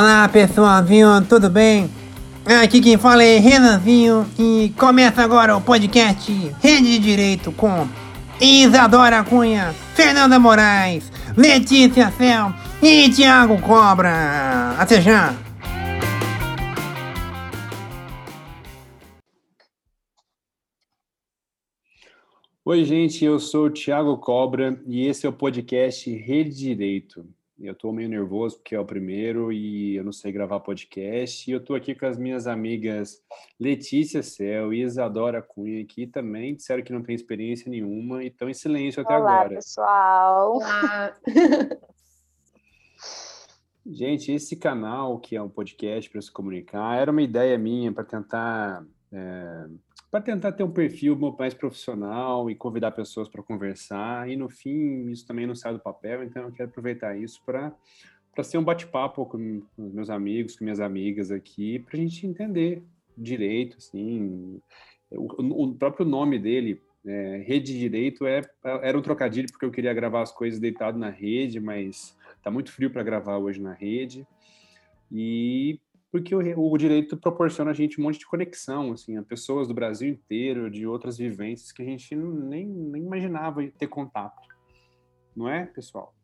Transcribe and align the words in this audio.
Olá 0.00 0.26
pessoalzinho, 0.30 1.22
tudo 1.28 1.50
bem? 1.50 1.90
Aqui 2.62 2.80
quem 2.80 2.96
fala 2.96 3.22
é 3.22 3.36
Renanzinho 3.36 4.26
e 4.38 4.72
começa 4.78 5.22
agora 5.22 5.54
o 5.54 5.60
podcast 5.60 6.32
Rede 6.58 6.92
de 6.92 6.98
Direito 6.98 7.52
com 7.52 7.86
Isadora 8.40 9.22
Cunha, 9.22 9.74
Fernanda 9.94 10.38
Moraes, 10.38 11.12
Letícia 11.36 12.10
Cel 12.12 12.50
e 12.82 13.10
Thiago 13.10 13.60
Cobra. 13.60 14.74
Até 14.78 15.02
já! 15.02 15.34
Oi, 22.64 22.86
gente, 22.86 23.22
eu 23.22 23.38
sou 23.38 23.66
o 23.66 23.70
Thiago 23.70 24.16
Cobra 24.16 24.80
e 24.86 25.06
esse 25.06 25.26
é 25.26 25.28
o 25.28 25.32
podcast 25.34 26.10
Rede 26.10 26.56
Direito. 26.56 27.28
Eu 27.62 27.72
estou 27.72 27.92
meio 27.92 28.08
nervoso 28.08 28.56
porque 28.56 28.74
é 28.74 28.80
o 28.80 28.86
primeiro 28.86 29.52
e 29.52 29.94
eu 29.96 30.02
não 30.02 30.12
sei 30.12 30.32
gravar 30.32 30.60
podcast. 30.60 31.48
E 31.48 31.52
eu 31.52 31.58
estou 31.58 31.76
aqui 31.76 31.94
com 31.94 32.06
as 32.06 32.16
minhas 32.16 32.46
amigas 32.46 33.22
Letícia 33.58 34.22
Cel 34.22 34.72
e 34.72 34.80
Isadora 34.80 35.42
Cunha, 35.42 35.84
que 35.84 36.06
também 36.06 36.54
disseram 36.54 36.82
que 36.82 36.92
não 36.92 37.02
tem 37.02 37.14
experiência 37.14 37.70
nenhuma 37.70 38.24
e 38.24 38.28
estão 38.28 38.48
em 38.48 38.54
silêncio 38.54 39.02
até 39.02 39.14
Olá, 39.14 39.34
agora. 39.34 39.56
pessoal. 39.56 40.54
Olá. 40.54 41.16
Gente, 43.86 44.32
esse 44.32 44.56
canal, 44.56 45.18
que 45.18 45.36
é 45.36 45.42
um 45.42 45.48
podcast 45.48 46.08
para 46.08 46.22
se 46.22 46.32
comunicar, 46.32 46.98
era 46.98 47.10
uma 47.10 47.22
ideia 47.22 47.58
minha 47.58 47.92
para 47.92 48.04
tentar 48.04 48.86
é, 49.12 49.66
para 50.10 50.20
tentar 50.20 50.52
ter 50.52 50.64
um 50.64 50.70
perfil 50.70 51.16
mais 51.38 51.54
profissional 51.54 52.50
e 52.50 52.54
convidar 52.54 52.90
pessoas 52.90 53.28
para 53.28 53.42
conversar. 53.42 54.28
E 54.28 54.36
no 54.36 54.48
fim, 54.48 55.10
isso 55.10 55.26
também 55.26 55.46
não 55.46 55.54
sai 55.54 55.72
do 55.72 55.78
papel, 55.78 56.24
então 56.24 56.44
eu 56.44 56.52
quero 56.52 56.68
aproveitar 56.68 57.16
isso 57.16 57.40
para 57.44 57.72
para 58.32 58.44
ser 58.44 58.58
um 58.58 58.64
bate-papo 58.64 59.26
com, 59.26 59.60
com 59.74 59.82
meus 59.90 60.08
amigos, 60.08 60.56
com 60.56 60.62
minhas 60.62 60.78
amigas 60.78 61.32
aqui, 61.32 61.80
para 61.80 61.96
a 61.96 62.00
gente 62.00 62.24
entender 62.24 62.80
direito, 63.18 63.76
assim, 63.76 64.60
o, 65.10 65.64
o 65.64 65.74
próprio 65.74 66.06
nome 66.06 66.38
dele, 66.38 66.80
é, 67.04 67.42
Rede 67.46 67.76
Direito, 67.78 68.26
é, 68.26 68.42
era 68.62 68.96
um 68.96 69.02
trocadilho 69.02 69.48
porque 69.50 69.64
eu 69.64 69.70
queria 69.70 69.92
gravar 69.92 70.22
as 70.22 70.32
coisas 70.32 70.60
deitado 70.60 70.98
na 70.98 71.10
rede, 71.10 71.58
mas 71.58 72.16
tá 72.42 72.50
muito 72.50 72.70
frio 72.72 72.90
para 72.90 73.02
gravar 73.02 73.38
hoje 73.38 73.60
na 73.60 73.72
rede. 73.72 74.26
E 75.10 75.80
porque 76.10 76.34
o, 76.34 76.38
o, 76.38 76.76
direito 76.76 77.16
proporciona 77.16 77.70
a 77.70 77.74
gente 77.74 78.00
um 78.00 78.04
monte 78.04 78.18
de 78.18 78.26
conexão, 78.26 78.92
assim, 78.92 79.16
a 79.16 79.22
pessoas 79.22 79.68
do 79.68 79.74
Brasil 79.74 80.08
inteiro, 80.08 80.70
de 80.70 80.86
outras 80.86 81.16
vivências 81.16 81.70
que 81.70 81.82
a 81.82 81.84
gente 81.84 82.16
nem, 82.16 82.66
nem 82.66 83.02
imaginava 83.02 83.66
ter 83.78 83.86
contato. 83.86 84.48
Não 85.36 85.48
é, 85.48 85.66
pessoal? 85.66 86.14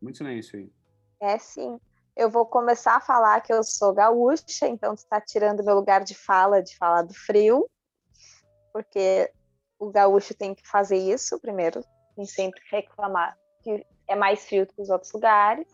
Muito 0.00 0.18
silêncio 0.18 0.58
aí. 0.58 0.72
É, 1.20 1.38
sim. 1.38 1.78
Eu 2.16 2.30
vou 2.30 2.46
começar 2.46 2.96
a 2.96 3.00
falar 3.00 3.40
que 3.42 3.52
eu 3.52 3.62
sou 3.62 3.92
gaúcha, 3.92 4.66
então 4.66 4.94
tu 4.94 4.98
está 4.98 5.20
tirando 5.20 5.64
meu 5.64 5.74
lugar 5.74 6.02
de 6.02 6.14
fala, 6.14 6.62
de 6.62 6.74
falar 6.76 7.02
do 7.02 7.12
frio, 7.12 7.68
porque 8.72 9.30
o 9.78 9.90
gaúcho 9.90 10.34
tem 10.34 10.54
que 10.54 10.66
fazer 10.66 10.96
isso 10.96 11.38
primeiro, 11.38 11.84
tem 12.14 12.24
sempre 12.24 12.60
reclamar 12.70 13.36
que 13.62 13.84
é 14.08 14.14
mais 14.14 14.46
frio 14.46 14.66
que 14.66 14.80
os 14.80 14.88
outros 14.88 15.12
lugares 15.12 15.66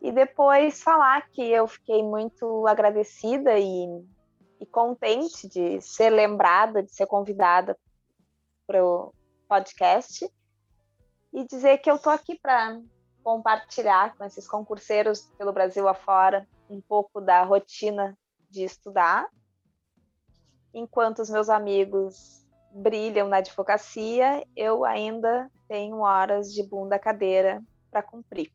e 0.00 0.10
depois 0.10 0.82
falar 0.82 1.28
que 1.30 1.42
eu 1.42 1.66
fiquei 1.66 2.02
muito 2.02 2.66
agradecida 2.66 3.58
e, 3.58 3.86
e 4.58 4.66
contente 4.66 5.48
de 5.48 5.80
ser 5.80 6.10
lembrada, 6.10 6.82
de 6.82 6.94
ser 6.94 7.06
convidada 7.06 7.78
para 8.66 8.84
o 8.84 9.12
podcast 9.48 10.30
e 11.32 11.44
dizer 11.44 11.78
que 11.78 11.90
eu 11.90 11.96
estou 11.96 12.12
aqui 12.12 12.38
para 12.38 12.80
compartilhar 13.22 14.16
com 14.16 14.24
esses 14.24 14.48
concurseiros 14.48 15.22
pelo 15.36 15.52
Brasil 15.52 15.86
afora 15.86 16.48
um 16.68 16.80
pouco 16.80 17.20
da 17.20 17.42
rotina 17.42 18.16
de 18.48 18.64
estudar, 18.64 19.28
enquanto 20.72 21.20
os 21.20 21.30
meus 21.30 21.48
amigos 21.48 22.46
brilham 22.72 23.28
na 23.28 23.38
advocacia, 23.38 24.46
eu 24.56 24.84
ainda 24.84 25.50
tenho 25.68 25.98
horas 25.98 26.52
de 26.52 26.62
bunda 26.62 26.98
cadeira 26.98 27.62
para 27.90 28.02
cumprir. 28.02 28.52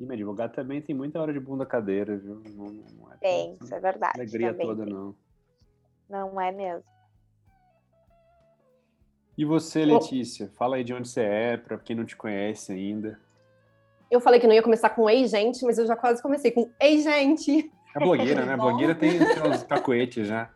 E 0.00 0.06
meu 0.06 0.14
advogado 0.14 0.54
também 0.54 0.80
tem 0.80 0.96
muita 0.96 1.20
hora 1.20 1.30
de 1.30 1.38
bunda 1.38 1.66
cadeira, 1.66 2.16
viu? 2.16 2.42
Não, 2.56 2.68
não 2.68 3.12
é 3.12 3.16
tem, 3.20 3.58
isso 3.62 3.74
é 3.74 3.78
verdade. 3.78 4.18
Alegria 4.18 4.54
toda, 4.54 4.82
tem. 4.82 4.94
não. 4.94 5.14
Não 6.08 6.40
é 6.40 6.50
mesmo. 6.50 6.82
E 9.36 9.44
você, 9.44 9.84
Letícia? 9.84 10.50
Fala 10.56 10.76
aí 10.76 10.84
de 10.84 10.94
onde 10.94 11.06
você 11.06 11.20
é, 11.20 11.56
para 11.58 11.76
quem 11.76 11.94
não 11.94 12.06
te 12.06 12.16
conhece 12.16 12.72
ainda. 12.72 13.20
Eu 14.10 14.22
falei 14.22 14.40
que 14.40 14.46
não 14.46 14.54
ia 14.54 14.62
começar 14.62 14.88
com 14.88 15.08
ei, 15.08 15.26
gente, 15.26 15.62
mas 15.66 15.76
eu 15.76 15.86
já 15.86 15.94
quase 15.94 16.22
comecei 16.22 16.50
com 16.50 16.70
ei, 16.80 17.00
gente. 17.02 17.70
É 17.94 18.00
blogueira, 18.00 18.46
né? 18.46 18.56
blogueira 18.56 18.94
tem, 18.94 19.18
tem 19.18 19.50
uns 19.50 19.62
cacoetes 19.64 20.26
já. 20.26 20.50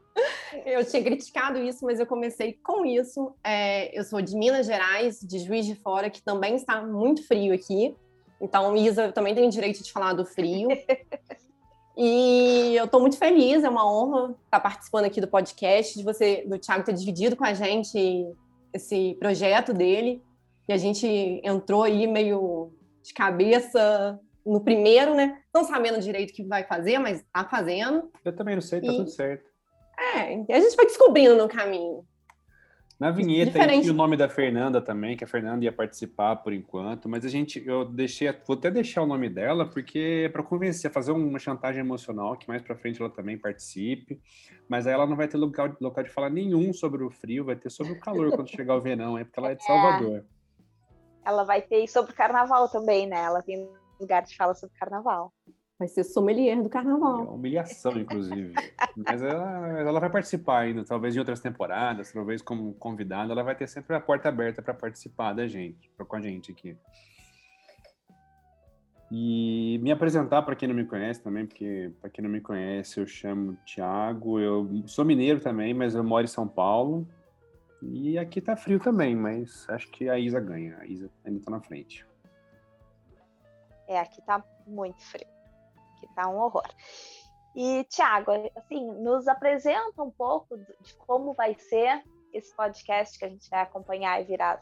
Eu 0.65 0.83
tinha 0.87 1.05
criticado 1.05 1.59
isso, 1.59 1.85
mas 1.85 2.01
eu 2.01 2.07
comecei 2.07 2.59
com 2.63 2.87
isso. 2.87 3.35
É, 3.45 3.97
eu 3.97 4.05
sou 4.05 4.23
de 4.23 4.35
Minas 4.37 4.67
Gerais, 4.67 5.21
de 5.21 5.39
Juiz 5.41 5.67
de 5.67 5.75
Fora, 5.75 6.09
que 6.09 6.23
também 6.23 6.55
está 6.55 6.81
muito 6.81 7.27
frio 7.27 7.53
aqui. 7.53 7.95
Então, 8.41 8.77
Isa 8.77 9.13
também 9.13 9.35
tem 9.35 9.49
direito 9.49 9.83
de 9.83 9.93
falar 9.93 10.13
do 10.13 10.25
frio. 10.25 10.69
e 11.97 12.75
eu 12.77 12.85
estou 12.85 13.01
muito 13.01 13.17
feliz, 13.17 13.65
é 13.65 13.69
uma 13.69 13.91
honra 13.91 14.35
estar 14.45 14.61
participando 14.61 15.05
aqui 15.05 15.21
do 15.21 15.29
podcast, 15.29 15.97
de 15.97 16.05
você, 16.05 16.45
do 16.47 16.59
Thiago 16.59 16.85
ter 16.85 16.95
dividido 16.95 17.37
com 17.37 17.45
a 17.45 17.55
gente 17.55 18.27
esse 18.73 19.17
projeto 19.19 19.73
dele. 19.73 20.23
E 20.69 20.73
a 20.73 20.77
gente 20.77 21.07
entrou 21.45 21.83
aí 21.83 22.07
meio 22.07 22.73
de 23.03 23.13
cabeça 23.13 24.19
no 24.45 24.61
primeiro, 24.61 25.15
né? 25.15 25.41
Não 25.55 25.65
sabendo 25.65 26.01
direito 26.01 26.31
o 26.31 26.35
que 26.35 26.43
vai 26.43 26.65
fazer, 26.65 26.99
mas 26.99 27.21
está 27.21 27.45
fazendo. 27.45 28.11
Eu 28.25 28.35
também 28.35 28.55
não 28.55 28.63
sei, 28.63 28.81
tá 28.81 28.93
e... 28.93 28.97
tudo 28.97 29.11
certo. 29.11 29.45
É, 29.99 30.35
a 30.55 30.61
gente 30.61 30.77
vai 30.77 30.87
descobrindo 30.87 31.37
no 31.37 31.49
caminho. 31.49 32.05
Na 33.05 33.11
vinheta 33.11 33.69
tinha 33.69 33.93
o 33.93 33.95
nome 33.95 34.17
da 34.17 34.31
Fernanda 34.31 34.81
também, 34.81 35.15
que 35.15 35.25
a 35.25 35.27
Fernanda 35.27 35.63
ia 35.63 35.71
participar 35.71 36.37
por 36.37 36.55
enquanto, 36.55 37.07
mas 37.07 37.23
a 37.23 37.29
gente, 37.29 37.63
eu 37.67 37.85
deixei, 37.85 38.33
vou 38.47 38.57
até 38.57 38.71
deixar 38.71 39.03
o 39.03 39.07
nome 39.07 39.29
dela, 39.29 39.69
porque 39.69 40.23
é 40.25 40.29
para 40.31 40.43
convencer, 40.43 40.91
fazer 40.91 41.13
uma 41.13 41.39
chantagem 41.39 41.81
emocional, 41.81 42.35
que 42.35 42.49
mais 42.49 42.63
para 42.63 42.75
frente 42.75 43.03
ela 43.03 43.11
também 43.11 43.37
participe, 43.37 44.23
mas 44.67 44.87
aí 44.87 44.95
ela 44.95 45.07
não 45.07 45.17
vai 45.17 45.29
ter 45.29 45.37
local, 45.37 45.77
local 45.83 46.03
de 46.03 46.09
falar 46.09 46.31
nenhum 46.31 46.73
sobre 46.73 47.05
o 47.05 47.11
frio, 47.11 47.45
vai 47.45 47.57
ter 47.57 47.69
sobre 47.69 47.93
o 47.93 48.01
calor 48.01 48.35
quando 48.35 48.49
chegar 48.57 48.75
o 48.75 48.81
verão, 48.81 49.19
é 49.19 49.25
porque 49.25 49.39
ela 49.39 49.51
é 49.51 49.55
de 49.55 49.63
é. 49.63 49.67
Salvador. 49.67 50.17
É. 50.17 50.25
Ela 51.27 51.45
vai 51.45 51.61
ter 51.61 51.87
sobre 51.87 52.11
o 52.11 52.17
carnaval 52.17 52.71
também, 52.71 53.07
né? 53.07 53.23
Ela 53.23 53.43
tem 53.43 53.69
lugar 54.01 54.23
de 54.23 54.35
fala 54.35 54.55
sobre 54.55 54.75
carnaval. 54.79 55.31
Vai 55.79 55.89
ser 55.89 56.05
sommelier 56.05 56.63
do 56.63 56.69
carnaval. 56.69 57.25
É 57.25 57.31
humilhação, 57.31 57.99
inclusive. 57.99 58.55
Mas 58.97 59.23
ela, 59.23 59.81
ela 59.81 60.01
vai 60.01 60.09
participar 60.09 60.61
ainda, 60.61 60.85
talvez 60.85 61.17
em 61.17 61.19
outras 61.19 61.41
temporadas, 61.41 62.13
talvez 62.13 62.41
como 62.41 62.75
convidada, 62.75 63.33
ela 63.33 63.43
vai 63.43 63.57
ter 63.57 63.67
sempre 63.67 63.97
a 63.97 64.01
porta 64.01 64.29
aberta 64.29 64.63
para 64.63 64.73
participar 64.73 65.33
da 65.33 65.49
gente, 65.49 65.91
com 65.99 66.17
a 66.17 66.21
gente 66.21 66.53
aqui. 66.53 66.77
E 69.11 69.79
me 69.83 69.91
apresentar 69.91 70.43
para 70.43 70.55
quem 70.55 70.69
não 70.69 70.77
me 70.77 70.85
conhece 70.85 71.21
também, 71.23 71.45
porque 71.45 71.93
para 72.01 72.09
quem 72.09 72.23
não 72.23 72.31
me 72.31 72.41
conhece, 72.41 73.01
eu 73.01 73.07
chamo 73.07 73.57
Thiago, 73.67 74.39
eu 74.39 74.69
sou 74.87 75.05
mineiro 75.05 75.41
também, 75.41 75.75
mas 75.75 75.95
eu 75.95 76.05
moro 76.05 76.25
em 76.25 76.29
São 76.29 76.47
Paulo. 76.47 77.07
E 77.83 78.17
aqui 78.17 78.41
tá 78.41 78.57
frio 78.57 78.79
também, 78.79 79.15
mas 79.15 79.69
acho 79.69 79.91
que 79.91 80.09
a 80.09 80.19
Isa 80.19 80.41
ganha. 80.41 80.79
A 80.79 80.87
Isa 80.87 81.11
ainda 81.25 81.41
tá 81.41 81.51
na 81.51 81.61
frente. 81.61 82.07
É, 83.89 83.99
aqui 83.99 84.23
tá 84.23 84.43
muito 84.67 85.03
frio 85.03 85.34
que 86.07 86.15
tá 86.15 86.29
um 86.29 86.37
horror. 86.37 86.69
E, 87.55 87.85
Tiago, 87.85 88.33
assim, 88.57 88.85
nos 89.01 89.29
apresenta 89.29 90.03
um 90.03 90.11
pouco 90.11 90.57
de 90.59 90.95
como 90.99 91.35
vai 91.35 91.55
ser 91.55 92.03
esse 92.33 92.55
podcast 92.57 93.17
que 93.19 93.25
a 93.25 93.29
gente 93.29 93.49
vai 93.49 93.61
acompanhar 93.61 94.21
e 94.21 94.25
virar 94.25 94.61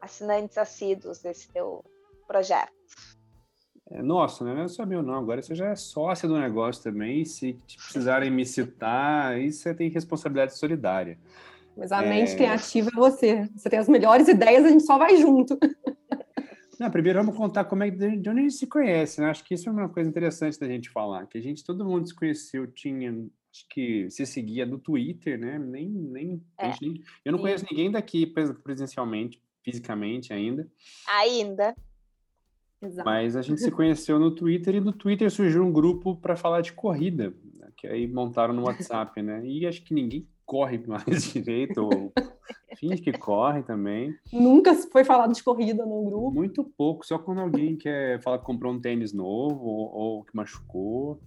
assinantes 0.00 0.58
assíduos 0.58 1.20
desse 1.20 1.50
teu 1.52 1.84
projeto. 2.26 2.72
É, 3.90 4.02
nossa, 4.02 4.44
não 4.44 4.62
é 4.62 4.68
só 4.68 4.84
meu 4.84 5.02
não, 5.02 5.14
agora 5.14 5.42
você 5.42 5.54
já 5.54 5.68
é 5.68 5.76
sócia 5.76 6.28
do 6.28 6.38
negócio 6.38 6.82
também, 6.82 7.24
se 7.24 7.60
precisarem 7.76 8.30
me 8.30 8.44
citar, 8.44 9.32
aí 9.32 9.52
você 9.52 9.74
tem 9.74 9.90
responsabilidade 9.90 10.56
solidária. 10.56 11.18
Mas 11.76 11.92
a 11.92 12.02
é... 12.02 12.08
mente 12.08 12.34
criativa 12.34 12.90
é 12.92 12.96
você. 12.96 13.48
Você 13.54 13.70
tem 13.70 13.78
as 13.78 13.88
melhores 13.88 14.28
ideias, 14.28 14.64
a 14.64 14.68
gente 14.68 14.84
só 14.84 14.98
vai 14.98 15.16
junto. 15.16 15.58
Não, 16.82 16.90
primeiro 16.90 17.20
vamos 17.20 17.36
contar 17.36 17.64
como 17.66 17.84
é 17.84 17.90
de 17.90 18.28
onde 18.28 18.28
a 18.28 18.34
gente 18.34 18.54
se 18.54 18.66
conhece, 18.66 19.20
né? 19.20 19.30
Acho 19.30 19.44
que 19.44 19.54
isso 19.54 19.68
é 19.68 19.72
uma 19.72 19.88
coisa 19.88 20.10
interessante 20.10 20.58
da 20.58 20.66
gente 20.66 20.90
falar, 20.90 21.28
que 21.28 21.38
a 21.38 21.40
gente, 21.40 21.62
todo 21.62 21.84
mundo 21.84 22.08
se 22.08 22.12
conheceu, 22.12 22.66
tinha, 22.66 23.12
acho 23.52 23.68
que 23.70 24.10
se 24.10 24.26
seguia 24.26 24.66
no 24.66 24.80
Twitter, 24.80 25.38
né? 25.38 25.60
Nem, 25.60 25.88
nem, 25.88 26.42
é. 26.58 26.74
nem 26.80 27.00
eu 27.24 27.30
não 27.30 27.38
Sim. 27.38 27.42
conheço 27.42 27.66
ninguém 27.70 27.88
daqui 27.88 28.26
presencialmente, 28.26 29.40
fisicamente 29.62 30.32
ainda. 30.32 30.68
Ainda. 31.06 31.72
Exato. 32.82 33.08
Mas 33.08 33.36
a 33.36 33.42
gente 33.42 33.60
se 33.60 33.70
conheceu 33.70 34.18
no 34.18 34.34
Twitter 34.34 34.74
e 34.74 34.80
no 34.80 34.92
Twitter 34.92 35.30
surgiu 35.30 35.64
um 35.64 35.72
grupo 35.72 36.16
para 36.16 36.34
falar 36.34 36.62
de 36.62 36.72
corrida, 36.72 37.32
né? 37.54 37.68
que 37.76 37.86
aí 37.86 38.08
montaram 38.08 38.52
no 38.52 38.64
WhatsApp, 38.64 39.22
né? 39.22 39.46
E 39.46 39.68
acho 39.68 39.84
que 39.84 39.94
ninguém 39.94 40.26
corre 40.44 40.78
mais 40.84 41.32
direito, 41.32 41.78
ou 41.78 42.12
Finge 42.76 43.02
que 43.02 43.12
corre 43.12 43.62
também. 43.62 44.14
Nunca 44.32 44.74
foi 44.74 45.04
falado 45.04 45.32
de 45.32 45.42
corrida 45.42 45.84
no 45.84 46.04
grupo. 46.04 46.32
Muito 46.32 46.64
pouco, 46.76 47.06
só 47.06 47.18
quando 47.18 47.40
alguém 47.40 47.76
quer 47.76 48.20
falar 48.22 48.38
que 48.38 48.44
comprou 48.44 48.72
um 48.72 48.80
tênis 48.80 49.12
novo 49.12 49.64
ou, 49.64 49.94
ou 49.94 50.24
que 50.24 50.34
machucou. 50.34 51.20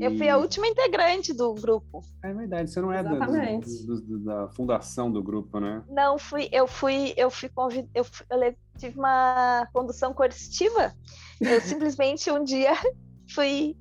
Eu 0.00 0.16
fui 0.16 0.28
a 0.28 0.36
última 0.36 0.66
integrante 0.66 1.34
do 1.34 1.52
grupo. 1.54 2.02
É 2.22 2.32
verdade, 2.32 2.70
você 2.70 2.80
não 2.80 2.92
é 2.92 3.02
da, 3.02 3.10
do, 3.10 4.00
do, 4.00 4.18
da, 4.20 4.48
fundação 4.50 5.10
do 5.10 5.22
grupo, 5.22 5.58
né? 5.58 5.82
Não, 5.88 6.16
fui, 6.16 6.48
eu 6.52 6.68
fui, 6.68 7.12
eu 7.16 7.30
fui 7.30 7.48
convidada, 7.48 7.90
eu, 7.94 8.06
eu, 8.30 8.54
tive 8.78 8.96
uma 8.96 9.66
condução 9.72 10.14
coercitiva. 10.14 10.92
Eu 11.40 11.60
simplesmente 11.60 12.30
um 12.30 12.44
dia 12.44 12.72
fui, 13.34 13.76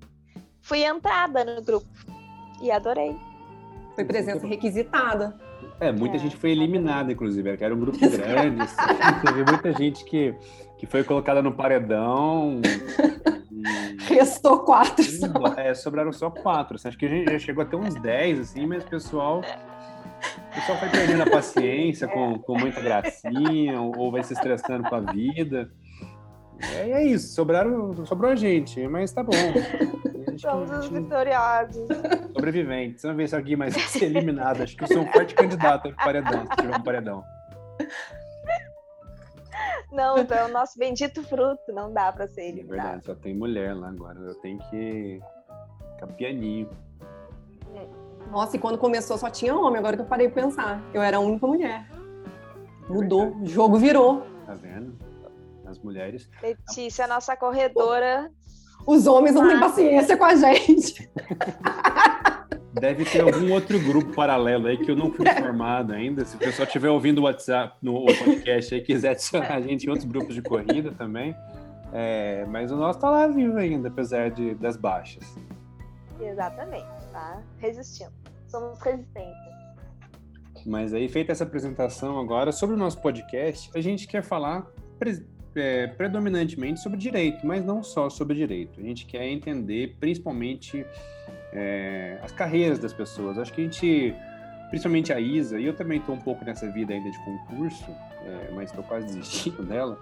fui 0.61 0.83
entrada 0.83 1.45
no 1.45 1.61
grupo 1.61 1.87
e 2.61 2.71
adorei. 2.71 3.15
Foi 3.93 4.03
presença 4.03 4.45
requisitada. 4.45 5.37
É, 5.79 5.91
muita 5.91 6.17
é, 6.17 6.19
gente 6.19 6.35
foi 6.35 6.51
eliminada, 6.51 7.11
inclusive, 7.11 7.55
era 7.59 7.73
um 7.73 7.79
grupo 7.79 7.97
grande. 7.99 8.61
Assim, 8.61 8.75
teve 9.25 9.43
muita 9.43 9.73
gente 9.73 10.03
que, 10.05 10.33
que 10.77 10.85
foi 10.85 11.03
colocada 11.03 11.41
no 11.41 11.51
paredão. 11.51 12.61
Restou 14.07 14.59
quatro. 14.59 15.03
Só. 15.03 15.27
É, 15.57 15.73
sobraram 15.73 16.11
só 16.11 16.29
quatro. 16.29 16.75
Assim, 16.75 16.87
acho 16.87 16.97
que 16.97 17.05
a 17.05 17.09
gente 17.09 17.31
já 17.31 17.39
chegou 17.39 17.63
até 17.63 17.75
uns 17.75 17.95
dez, 17.95 18.39
assim, 18.39 18.65
mas 18.65 18.83
o 18.83 18.87
pessoal. 18.87 19.41
O 19.41 20.55
pessoal 20.55 20.77
foi 20.79 20.89
perdendo 20.89 21.21
a 21.21 21.29
paciência 21.29 22.07
com, 22.07 22.39
com 22.39 22.57
muita 22.57 22.81
gracinha, 22.81 23.79
ou 23.79 24.11
vai 24.11 24.23
se 24.23 24.33
estressando 24.33 24.89
com 24.89 24.95
a 24.95 24.99
vida. 24.99 25.69
É, 26.59 26.91
é 26.91 27.03
isso, 27.05 27.33
sobraram, 27.33 28.05
sobrou 28.05 28.31
a 28.31 28.35
gente, 28.35 28.87
mas 28.87 29.11
tá 29.11 29.23
bom. 29.23 29.31
Somos 30.37 30.69
os 30.71 30.87
vitoriosos. 30.87 31.87
Sobreviventes. 32.33 33.01
Vamos 33.01 33.17
ver 33.17 33.29
se 33.29 33.35
alguém 33.35 33.55
mais 33.55 33.73
vai 33.73 33.83
ser 33.83 34.05
eliminado. 34.05 34.61
Acho 34.61 34.75
que 34.77 34.83
eu 34.83 34.87
sou 34.87 34.99
um 34.99 35.11
forte 35.11 35.33
candidato 35.33 35.91
para 35.95 36.21
paredão, 36.21 36.45
se 36.45 36.55
tiver 36.55 36.77
um 36.77 36.83
paredão. 36.83 37.23
Não, 39.91 40.17
então, 40.17 40.47
o 40.47 40.51
nosso 40.51 40.77
bendito 40.77 41.23
fruto 41.23 41.71
não 41.73 41.91
dá 41.91 42.11
para 42.11 42.27
ser 42.27 42.49
eliminado. 42.49 42.77
É 42.77 42.81
verdade, 42.81 43.05
só 43.05 43.15
tem 43.15 43.33
mulher 43.33 43.73
lá 43.73 43.89
agora. 43.89 44.19
Eu 44.19 44.35
tenho 44.35 44.59
que 44.69 45.19
ficar 45.93 46.07
pianinho. 46.15 46.69
Nossa, 48.29 48.57
e 48.57 48.59
quando 48.59 48.77
começou 48.77 49.17
só 49.17 49.29
tinha 49.29 49.55
homem, 49.55 49.79
agora 49.79 49.95
que 49.95 50.01
eu 50.01 50.07
parei 50.07 50.27
de 50.27 50.33
pensar. 50.33 50.81
Eu 50.93 51.01
era 51.01 51.17
a 51.17 51.19
única 51.19 51.47
mulher. 51.47 51.87
Mudou, 52.89 53.35
o 53.37 53.45
jogo 53.47 53.77
virou. 53.77 54.23
Tá 54.45 54.53
vendo? 54.53 54.93
As 55.67 55.79
mulheres. 55.79 56.29
Letícia, 56.41 57.07
nossa 57.07 57.35
corredora. 57.35 58.31
Os 58.85 59.05
homens 59.05 59.35
não 59.35 59.47
têm 59.47 59.59
paciência 59.59 60.17
com 60.17 60.23
a 60.23 60.35
gente. 60.35 61.09
Deve 62.79 63.05
ter 63.05 63.21
algum 63.21 63.51
outro 63.51 63.79
grupo 63.79 64.13
paralelo 64.13 64.67
aí 64.67 64.77
que 64.77 64.89
eu 64.89 64.95
não 64.95 65.11
fui 65.11 65.27
informado 65.27 65.93
ainda. 65.93 66.23
Se 66.23 66.35
o 66.35 66.39
pessoal 66.39 66.65
estiver 66.65 66.89
ouvindo 66.89 67.19
o 67.19 67.23
WhatsApp, 67.23 67.75
no 67.81 68.05
podcast 68.05 68.75
e 68.75 68.81
quiser 68.81 69.09
adicionar 69.09 69.55
a 69.55 69.61
gente 69.61 69.85
em 69.85 69.89
outros 69.89 70.07
grupos 70.07 70.35
de 70.35 70.41
corrida 70.41 70.91
também. 70.91 71.35
É, 71.91 72.45
mas 72.45 72.71
o 72.71 72.75
nosso 72.75 72.99
tá 72.99 73.09
lá 73.09 73.27
vivo 73.27 73.57
ainda, 73.57 73.87
apesar 73.87 74.29
de, 74.29 74.53
das 74.55 74.77
baixas. 74.77 75.37
Exatamente, 76.19 76.87
tá 77.11 77.41
resistindo. 77.57 78.11
Somos 78.47 78.79
resistentes. 78.79 79.35
Mas 80.65 80.93
aí, 80.93 81.07
feita 81.07 81.31
essa 81.31 81.45
apresentação 81.45 82.19
agora 82.19 82.51
sobre 82.51 82.75
o 82.75 82.77
nosso 82.77 83.01
podcast, 83.01 83.71
a 83.73 83.81
gente 83.81 84.07
quer 84.07 84.21
falar 84.21 84.67
é, 85.57 85.87
predominantemente 85.87 86.79
sobre 86.79 86.97
direito, 86.97 87.45
mas 87.45 87.63
não 87.63 87.83
só 87.83 88.09
sobre 88.09 88.35
direito. 88.35 88.79
A 88.79 88.83
gente 88.83 89.05
quer 89.05 89.27
entender 89.27 89.95
principalmente 89.99 90.85
é, 91.53 92.19
as 92.21 92.31
carreiras 92.31 92.79
das 92.79 92.93
pessoas. 92.93 93.37
Acho 93.37 93.53
que 93.53 93.61
a 93.61 93.63
gente, 93.63 94.15
principalmente 94.69 95.11
a 95.13 95.19
Isa, 95.19 95.59
e 95.59 95.65
eu 95.65 95.75
também 95.75 95.99
estou 95.99 96.15
um 96.15 96.19
pouco 96.19 96.43
nessa 96.45 96.69
vida 96.71 96.93
ainda 96.93 97.09
de 97.09 97.19
concurso, 97.19 97.91
é, 98.25 98.51
mas 98.53 98.69
estou 98.69 98.83
quase 98.83 99.07
desistindo 99.07 99.63
dela. 99.65 99.99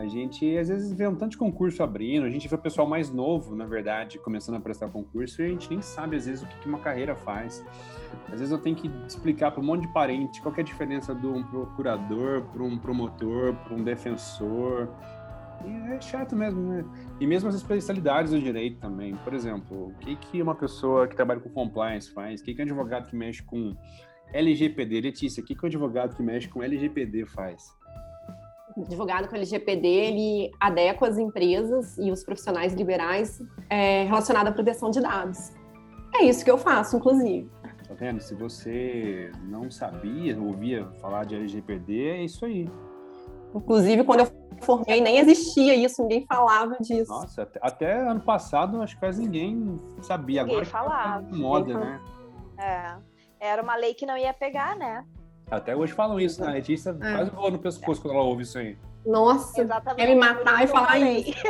A 0.00 0.06
gente 0.06 0.56
às 0.56 0.68
vezes 0.68 0.92
vê 0.92 1.06
um 1.06 1.14
tanto 1.14 1.32
de 1.32 1.36
concurso 1.36 1.82
abrindo, 1.82 2.24
a 2.24 2.30
gente 2.30 2.48
vê 2.48 2.54
o 2.54 2.58
pessoal 2.58 2.88
mais 2.88 3.10
novo, 3.10 3.54
na 3.54 3.66
verdade, 3.66 4.18
começando 4.18 4.54
a 4.54 4.60
prestar 4.60 4.88
concurso 4.88 5.42
e 5.42 5.44
a 5.44 5.48
gente 5.48 5.68
nem 5.68 5.82
sabe 5.82 6.16
às 6.16 6.24
vezes 6.24 6.42
o 6.42 6.46
que 6.46 6.66
uma 6.66 6.78
carreira 6.78 7.14
faz. 7.14 7.62
Às 8.32 8.40
vezes 8.40 8.50
eu 8.50 8.56
tenho 8.56 8.74
que 8.74 8.90
explicar 9.06 9.50
para 9.50 9.60
um 9.60 9.64
monte 9.64 9.82
de 9.82 9.92
parente 9.92 10.40
qual 10.40 10.54
é 10.56 10.60
a 10.60 10.64
diferença 10.64 11.14
de 11.14 11.26
um 11.26 11.42
procurador 11.42 12.42
para 12.44 12.62
um 12.62 12.78
promotor, 12.78 13.54
para 13.56 13.74
um 13.74 13.84
defensor. 13.84 14.88
E 15.66 15.92
é 15.92 16.00
chato 16.00 16.34
mesmo, 16.34 16.62
né? 16.62 16.82
E 17.20 17.26
mesmo 17.26 17.50
as 17.50 17.54
especialidades 17.54 18.32
do 18.32 18.40
direito 18.40 18.80
também. 18.80 19.14
Por 19.16 19.34
exemplo, 19.34 19.88
o 19.88 19.94
que, 19.96 20.16
que 20.16 20.40
uma 20.40 20.54
pessoa 20.54 21.06
que 21.06 21.14
trabalha 21.14 21.40
com 21.40 21.50
compliance 21.50 22.10
faz? 22.10 22.40
O 22.40 22.44
que, 22.44 22.54
que 22.54 22.62
um 22.62 22.64
advogado 22.64 23.06
que 23.06 23.14
mexe 23.14 23.42
com 23.42 23.76
LGPD? 24.32 25.02
Letícia, 25.02 25.42
o 25.42 25.46
que, 25.46 25.54
que 25.54 25.62
um 25.62 25.68
advogado 25.68 26.16
que 26.16 26.22
mexe 26.22 26.48
com 26.48 26.62
LGPD 26.62 27.26
faz? 27.26 27.78
Advogado 28.82 29.28
com 29.28 29.36
LGPD, 29.36 29.86
ele 29.86 30.50
adequa 30.58 31.08
as 31.08 31.18
empresas 31.18 31.96
e 31.98 32.10
os 32.10 32.24
profissionais 32.24 32.74
liberais 32.74 33.42
é, 33.68 34.04
relacionados 34.04 34.50
à 34.50 34.54
proteção 34.54 34.90
de 34.90 35.00
dados. 35.00 35.52
É 36.14 36.24
isso 36.24 36.44
que 36.44 36.50
eu 36.50 36.58
faço, 36.58 36.96
inclusive. 36.96 37.48
Tá 37.86 37.94
vendo? 37.94 38.20
Se 38.20 38.34
você 38.34 39.32
não 39.42 39.70
sabia, 39.70 40.40
ouvia 40.40 40.86
falar 41.00 41.24
de 41.24 41.34
LGPD, 41.34 42.08
é 42.08 42.24
isso 42.24 42.44
aí. 42.44 42.70
Inclusive, 43.54 44.04
quando 44.04 44.20
eu 44.20 44.28
formei, 44.60 45.00
nem 45.00 45.18
existia 45.18 45.74
isso, 45.74 46.02
ninguém 46.02 46.24
falava 46.26 46.76
disso. 46.80 47.10
Nossa, 47.10 47.42
até, 47.42 47.60
até 47.62 48.00
ano 48.00 48.20
passado, 48.20 48.80
acho 48.82 48.94
que 48.94 49.00
quase 49.00 49.22
ninguém 49.22 49.80
sabia. 50.02 50.42
Ninguém 50.42 50.60
Agora 50.60 50.70
falava. 50.70 51.26
Tá 51.26 51.36
moda, 51.36 51.78
né? 51.78 52.00
É. 52.58 52.96
Era 53.40 53.62
uma 53.62 53.74
lei 53.74 53.94
que 53.94 54.06
não 54.06 54.16
ia 54.16 54.34
pegar, 54.34 54.76
né? 54.76 55.04
Até 55.50 55.74
hoje 55.74 55.92
falam 55.92 56.20
isso, 56.20 56.40
né? 56.40 56.48
A 56.48 56.52
Letícia 56.52 56.90
é. 57.00 57.14
quase 57.14 57.30
voa 57.30 57.50
no 57.50 57.58
pescoço 57.58 58.00
é. 58.00 58.02
quando 58.02 58.14
ela 58.14 58.24
ouve 58.24 58.42
isso 58.42 58.58
aí. 58.58 58.78
Nossa, 59.04 59.60
Exatamente. 59.60 59.98
quer 59.98 60.14
me 60.14 60.20
matar 60.20 60.62
e 60.62 60.66
falar 60.66 60.98
isso. 60.98 61.42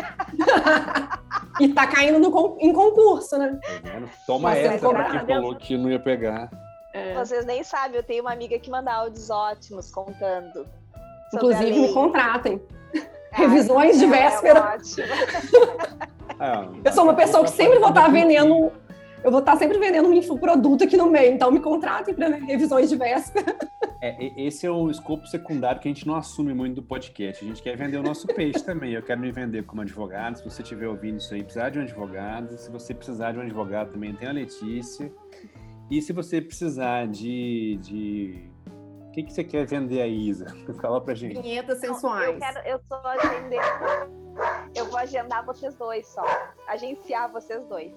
e 1.61 1.69
tá 1.69 1.87
caindo 1.87 2.19
no, 2.19 2.57
em 2.61 2.73
concurso, 2.73 3.37
né? 3.37 3.59
Tá 3.83 4.03
Toma 4.27 4.53
Você 4.53 4.61
essa 4.61 4.89
pra 4.89 5.11
quem 5.11 5.27
falou 5.27 5.57
que 5.57 5.77
não 5.77 5.91
ia 5.91 5.99
pegar. 5.99 6.49
É. 6.95 7.15
Vocês 7.15 7.45
nem 7.45 7.63
sabem, 7.63 7.97
eu 7.97 8.03
tenho 8.03 8.23
uma 8.23 8.33
amiga 8.33 8.59
que 8.59 8.71
manda 8.71 8.93
áudios 8.93 9.31
ótimos 9.31 9.91
contando. 9.91 10.67
Inclusive, 11.35 11.73
me 11.73 11.93
contratem. 11.93 12.61
Revisões 13.33 13.99
de 13.99 14.05
é, 14.07 14.09
véspera. 14.09 14.79
É, 16.41 16.89
eu 16.89 16.93
sou 16.95 17.05
uma 17.05 17.13
pessoa 17.13 17.45
que 17.45 17.51
sempre 17.51 17.79
vou 17.79 17.91
estar 17.91 18.09
vendendo. 18.09 18.73
Eu 19.23 19.31
vou 19.31 19.41
estar 19.41 19.57
sempre 19.57 19.79
vendendo 19.79 20.09
um 20.09 20.13
infoproduto 20.13 20.85
aqui 20.85 20.97
no 20.97 21.11
meio, 21.11 21.35
então 21.35 21.51
me 21.51 21.61
contratem 21.61 22.15
para 22.15 22.29
revisões 22.29 22.89
de 22.89 22.97
véspera. 22.97 23.57
É, 24.03 24.17
esse 24.43 24.67
é 24.67 24.71
o 24.71 24.91
escopo 24.91 25.27
secundário 25.27 25.81
que 25.81 25.87
a 25.87 25.93
gente 25.93 26.07
não 26.07 26.17
assume 26.17 26.55
muito 26.55 26.77
do 26.77 26.83
podcast. 26.83 27.45
A 27.45 27.49
gente 27.49 27.63
quer 27.63 27.77
vender 27.77 27.99
o 27.99 28.03
nosso 28.03 28.27
peixe 28.27 28.65
também. 28.65 28.95
Eu 28.95 29.03
quero 29.03 29.21
me 29.21 29.31
vender 29.31 29.65
como 29.65 29.83
advogado. 29.83 30.37
Se 30.37 30.45
você 30.45 30.63
estiver 30.63 30.89
ouvindo 30.89 31.19
isso 31.19 31.35
aí, 31.35 31.43
precisar 31.43 31.69
de 31.69 31.79
um 31.79 31.83
advogado. 31.83 32.57
Se 32.57 32.71
você 32.71 32.95
precisar 32.95 33.33
de 33.33 33.39
um 33.39 33.43
advogado, 33.43 33.93
também 33.93 34.15
tem 34.15 34.29
a 34.29 34.33
Letícia. 34.33 35.13
E 35.91 36.01
se 36.01 36.15
você 36.15 36.41
precisar 36.41 37.09
de, 37.09 37.79
de 37.83 38.51
o 39.09 39.11
que, 39.11 39.25
que 39.25 39.33
você 39.33 39.45
quer 39.45 39.67
vender 39.67 40.01
aí, 40.01 40.29
Isa? 40.29 40.47
Fala 40.81 41.01
pra 41.01 41.15
gente. 41.15 41.43
Vinhetas 41.43 41.79
sensuais. 41.79 42.29
Eu, 42.29 42.39
quero, 42.39 42.59
eu 42.67 42.79
tô 42.89 42.95
agendando. 42.95 44.21
Eu 44.75 44.87
vou 44.87 44.99
agendar 44.99 45.45
vocês 45.45 45.75
dois 45.75 46.07
só. 46.07 46.25
Agenciar 46.69 47.31
vocês 47.31 47.63
dois. 47.67 47.93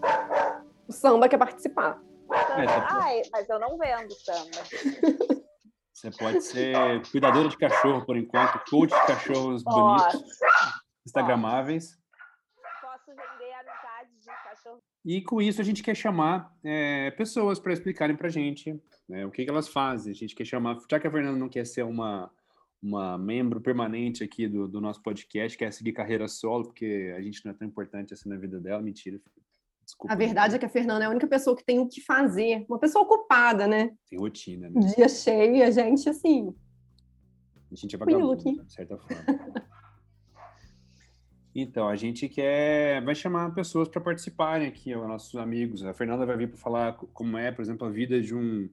O 0.93 0.95
samba 0.95 1.27
quer 1.27 1.37
participar. 1.37 2.01
É, 2.31 2.65
tá... 2.65 2.87
Ai, 2.91 3.21
mas 3.31 3.49
eu 3.49 3.59
não 3.59 3.77
vendo 3.77 4.13
samba. 4.13 4.63
Você 5.93 6.11
pode 6.11 6.41
ser 6.41 7.01
cuidadora 7.11 7.47
de 7.47 7.57
cachorro 7.57 8.05
por 8.05 8.17
enquanto, 8.17 8.59
coach 8.69 8.89
de 8.89 9.07
cachorros 9.07 9.63
Posso. 9.63 9.77
bonitos, 9.79 10.39
instagramáveis. 11.05 11.97
Posso 12.81 13.07
vender 13.07 13.53
amizade 13.53 14.09
de 14.19 14.25
cachorro. 14.25 14.79
E 15.05 15.21
com 15.21 15.41
isso 15.41 15.61
a 15.61 15.63
gente 15.63 15.83
quer 15.83 15.95
chamar 15.95 16.51
é, 16.63 17.11
pessoas 17.11 17.59
para 17.59 17.73
explicarem 17.73 18.15
para 18.15 18.27
a 18.27 18.31
gente 18.31 18.81
né? 19.07 19.25
O 19.25 19.31
que, 19.31 19.43
que 19.43 19.49
elas 19.49 19.67
fazem? 19.67 20.11
A 20.11 20.15
gente 20.15 20.35
quer 20.35 20.45
chamar, 20.45 20.77
já 20.89 20.99
que 20.99 21.07
a 21.07 21.11
Fernanda 21.11 21.37
não 21.37 21.49
quer 21.49 21.65
ser 21.65 21.83
uma, 21.83 22.31
uma 22.81 23.17
membro 23.17 23.61
permanente 23.61 24.23
aqui 24.23 24.47
do, 24.47 24.67
do 24.67 24.81
nosso 24.81 25.01
podcast, 25.01 25.57
quer 25.57 25.71
seguir 25.71 25.93
carreira 25.93 26.27
solo, 26.27 26.65
porque 26.65 27.13
a 27.15 27.21
gente 27.21 27.43
não 27.45 27.51
é 27.51 27.55
tão 27.55 27.67
importante 27.67 28.13
assim 28.13 28.29
na 28.29 28.37
vida 28.37 28.59
dela, 28.59 28.81
mentira. 28.81 29.19
Desculpa. 29.85 30.13
A 30.13 30.15
verdade 30.17 30.55
é 30.55 30.59
que 30.59 30.65
a 30.65 30.69
Fernanda 30.69 31.03
é 31.03 31.07
a 31.07 31.09
única 31.09 31.27
pessoa 31.27 31.55
que 31.55 31.63
tem 31.63 31.79
o 31.79 31.87
que 31.87 32.01
fazer, 32.01 32.65
uma 32.69 32.79
pessoa 32.79 33.03
ocupada, 33.03 33.67
né? 33.67 33.91
Tem 34.09 34.19
rotina, 34.19 34.69
né? 34.69 34.93
Dia 34.95 35.09
cheio 35.09 35.55
e 35.55 35.63
a 35.63 35.71
gente, 35.71 36.09
assim. 36.09 36.53
A 37.71 37.75
gente 37.75 37.95
é 37.95 37.97
vagabundo, 37.97 38.63
de 38.63 38.73
certa 38.73 38.97
forma. 38.97 39.23
Então, 41.55 41.87
a 41.87 41.95
gente 41.95 42.27
quer, 42.27 43.03
vai 43.03 43.13
chamar 43.13 43.53
pessoas 43.53 43.87
para 43.87 44.01
participarem 44.01 44.67
aqui, 44.67 44.95
os 44.95 45.07
nossos 45.07 45.35
amigos. 45.35 45.85
A 45.85 45.93
Fernanda 45.93 46.25
vai 46.25 46.35
vir 46.35 46.49
para 46.49 46.57
falar 46.57 46.93
como 46.93 47.37
é, 47.37 47.51
por 47.51 47.61
exemplo, 47.61 47.85
a 47.85 47.91
vida 47.91 48.19
de 48.19 48.33
um 48.33 48.67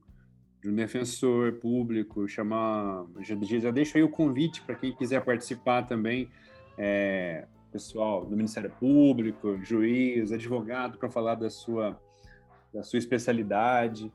de 0.62 0.68
um 0.68 0.74
defensor 0.74 1.54
público, 1.54 2.28
chamar. 2.28 3.06
Já, 3.20 3.34
já 3.58 3.70
deixo 3.70 3.96
aí 3.96 4.02
o 4.02 4.10
convite 4.10 4.62
para 4.62 4.74
quem 4.74 4.94
quiser 4.94 5.24
participar 5.24 5.82
também, 5.84 6.28
é, 6.76 7.46
pessoal 7.70 8.24
do 8.24 8.36
Ministério 8.36 8.70
Público, 8.78 9.58
juiz, 9.62 10.32
advogado, 10.32 10.98
para 10.98 11.10
falar 11.10 11.34
da 11.34 11.48
sua, 11.48 12.00
da 12.72 12.82
sua 12.82 12.98
especialidade. 12.98 14.12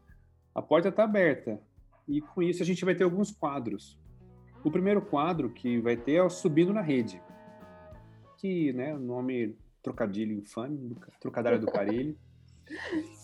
A 0.54 0.62
porta 0.62 0.90
está 0.90 1.04
aberta. 1.04 1.60
E 2.08 2.22
com 2.22 2.42
isso 2.44 2.62
a 2.62 2.66
gente 2.66 2.86
vai 2.86 2.94
ter 2.94 3.04
alguns 3.04 3.32
quadros. 3.32 3.98
O 4.64 4.72
primeiro 4.72 5.02
quadro 5.02 5.50
que 5.50 5.80
vai 5.80 5.96
ter 5.96 6.14
é 6.14 6.24
o 6.24 6.30
Subindo 6.30 6.74
na 6.74 6.82
Rede, 6.82 7.22
que, 8.38 8.74
né, 8.74 8.94
o 8.94 9.00
nome 9.00 9.56
trocadilho 9.82 10.34
infame, 10.34 10.96
trocadilho 11.20 11.60
do 11.60 11.68
Carilho, 11.68 12.18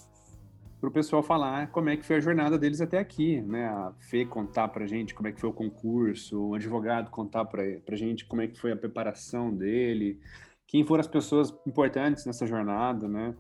para 0.81 0.89
o 0.89 0.91
pessoal 0.91 1.21
falar 1.21 1.71
como 1.71 1.89
é 1.89 1.95
que 1.95 2.03
foi 2.03 2.15
a 2.15 2.19
jornada 2.19 2.57
deles 2.57 2.81
até 2.81 2.97
aqui, 2.97 3.39
né? 3.39 3.67
A 3.67 3.93
Fê 3.99 4.25
contar 4.25 4.67
para 4.69 4.87
gente 4.87 5.13
como 5.13 5.27
é 5.27 5.31
que 5.31 5.39
foi 5.39 5.51
o 5.51 5.53
concurso, 5.53 6.41
o 6.41 6.55
advogado 6.55 7.11
contar 7.11 7.45
para 7.45 7.95
gente 7.95 8.25
como 8.25 8.41
é 8.41 8.47
que 8.47 8.59
foi 8.59 8.71
a 8.71 8.75
preparação 8.75 9.55
dele, 9.55 10.19
quem 10.65 10.83
foram 10.83 11.01
as 11.01 11.07
pessoas 11.07 11.53
importantes 11.67 12.25
nessa 12.25 12.47
jornada, 12.47 13.07
né? 13.07 13.35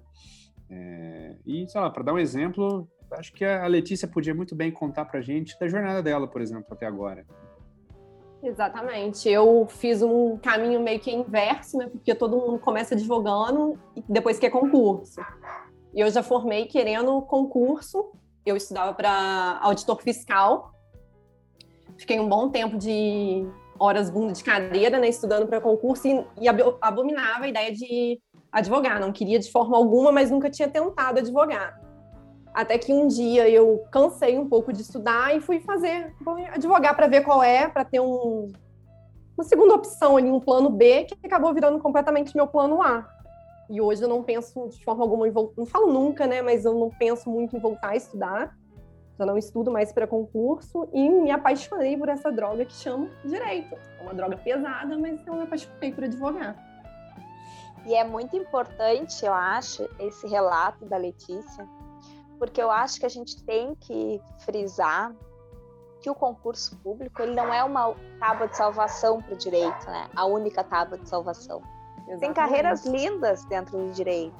É, 0.69 1.35
e, 1.43 1.67
sei 1.67 1.81
lá, 1.81 1.89
para 1.89 2.03
dar 2.03 2.13
um 2.13 2.19
exemplo, 2.19 2.87
acho 3.13 3.33
que 3.33 3.43
a 3.43 3.65
Letícia 3.65 4.07
podia 4.07 4.35
muito 4.35 4.55
bem 4.55 4.71
contar 4.71 5.05
para 5.05 5.19
gente 5.19 5.57
da 5.59 5.67
jornada 5.67 6.03
dela, 6.03 6.27
por 6.27 6.41
exemplo, 6.41 6.67
até 6.71 6.85
agora. 6.85 7.25
Exatamente. 8.43 9.27
Eu 9.27 9.65
fiz 9.67 10.03
um 10.03 10.37
caminho 10.37 10.79
meio 10.79 10.99
que 10.99 11.11
inverso, 11.11 11.77
né? 11.77 11.87
Porque 11.87 12.13
todo 12.13 12.37
mundo 12.37 12.59
começa 12.59 12.93
advogando 12.93 13.79
e 13.95 14.03
depois 14.07 14.37
quer 14.37 14.51
concurso. 14.51 15.21
E 15.93 15.99
eu 15.99 16.09
já 16.09 16.23
formei 16.23 16.65
querendo 16.65 17.21
concurso. 17.23 18.11
Eu 18.45 18.55
estudava 18.55 18.93
para 18.93 19.59
auditor 19.61 20.01
fiscal. 20.01 20.73
Fiquei 21.97 22.19
um 22.19 22.27
bom 22.27 22.49
tempo 22.49 22.77
de 22.77 23.45
horas 23.77 24.09
bunda 24.09 24.33
de 24.33 24.43
cadeira, 24.43 24.99
né? 24.99 25.09
Estudando 25.09 25.47
para 25.47 25.59
concurso 25.59 26.07
e, 26.07 26.25
e 26.41 26.47
abominava 26.81 27.45
a 27.45 27.47
ideia 27.47 27.71
de 27.71 28.19
advogar. 28.51 28.99
Não 28.99 29.11
queria 29.11 29.39
de 29.39 29.51
forma 29.51 29.75
alguma, 29.75 30.11
mas 30.11 30.31
nunca 30.31 30.49
tinha 30.49 30.67
tentado 30.67 31.19
advogar. 31.19 31.79
Até 32.53 32.77
que 32.77 32.91
um 32.91 33.07
dia 33.07 33.49
eu 33.49 33.83
cansei 33.91 34.37
um 34.37 34.47
pouco 34.47 34.73
de 34.73 34.81
estudar 34.81 35.35
e 35.35 35.39
fui 35.39 35.61
fazer, 35.61 36.13
fui 36.23 36.43
advogar 36.45 36.95
para 36.95 37.07
ver 37.07 37.21
qual 37.21 37.41
é, 37.41 37.67
para 37.67 37.85
ter 37.85 38.01
um, 38.01 38.51
uma 39.37 39.43
segunda 39.43 39.73
opção 39.73 40.17
ali, 40.17 40.29
um 40.29 40.39
plano 40.39 40.69
B, 40.69 41.05
que 41.05 41.15
acabou 41.25 41.53
virando 41.53 41.79
completamente 41.79 42.35
meu 42.35 42.47
plano 42.47 42.81
A. 42.81 43.07
E 43.71 43.79
hoje 43.79 44.03
eu 44.03 44.09
não 44.09 44.21
penso 44.21 44.67
de 44.67 44.83
forma 44.83 45.01
alguma 45.01 45.25
em 45.25 45.31
voltar, 45.31 45.53
não 45.57 45.65
falo 45.65 45.93
nunca, 45.93 46.27
né, 46.27 46.41
mas 46.41 46.65
eu 46.65 46.73
não 46.73 46.89
penso 46.89 47.29
muito 47.29 47.55
em 47.55 47.59
voltar 47.59 47.91
a 47.91 47.95
estudar. 47.95 48.53
Já 49.17 49.25
não 49.25 49.37
estudo 49.37 49.71
mais 49.71 49.93
para 49.93 50.05
concurso 50.05 50.89
e 50.91 51.09
me 51.09 51.31
apaixonei 51.31 51.97
por 51.97 52.09
essa 52.09 52.29
droga 52.29 52.65
que 52.65 52.73
chama 52.73 53.09
direito. 53.23 53.73
É 53.97 54.03
uma 54.03 54.13
droga 54.13 54.35
pesada, 54.35 54.97
mas 54.97 55.25
eu 55.25 55.35
me 55.35 55.43
apaixonei 55.43 55.93
por 55.93 56.03
advogar. 56.03 56.53
E 57.85 57.95
é 57.95 58.03
muito 58.03 58.35
importante, 58.35 59.25
eu 59.25 59.33
acho, 59.33 59.89
esse 59.99 60.27
relato 60.27 60.83
da 60.85 60.97
Letícia, 60.97 61.65
porque 62.37 62.61
eu 62.61 62.69
acho 62.69 62.99
que 62.99 63.05
a 63.05 63.09
gente 63.09 63.41
tem 63.45 63.73
que 63.75 64.21
frisar 64.39 65.15
que 66.01 66.09
o 66.09 66.15
concurso 66.15 66.75
público 66.77 67.21
ele 67.21 67.35
não 67.35 67.53
é 67.53 67.63
uma 67.63 67.95
tábua 68.19 68.49
de 68.49 68.57
salvação 68.57 69.21
para 69.21 69.33
o 69.33 69.37
direito, 69.37 69.85
né? 69.85 70.09
A 70.13 70.25
única 70.25 70.61
tábua 70.61 70.97
de 70.97 71.07
salvação. 71.07 71.61
Exatamente. 72.11 72.19
Tem 72.19 72.33
carreiras 72.33 72.85
lindas 72.85 73.45
dentro 73.45 73.77
do 73.77 73.91
direito. 73.91 74.35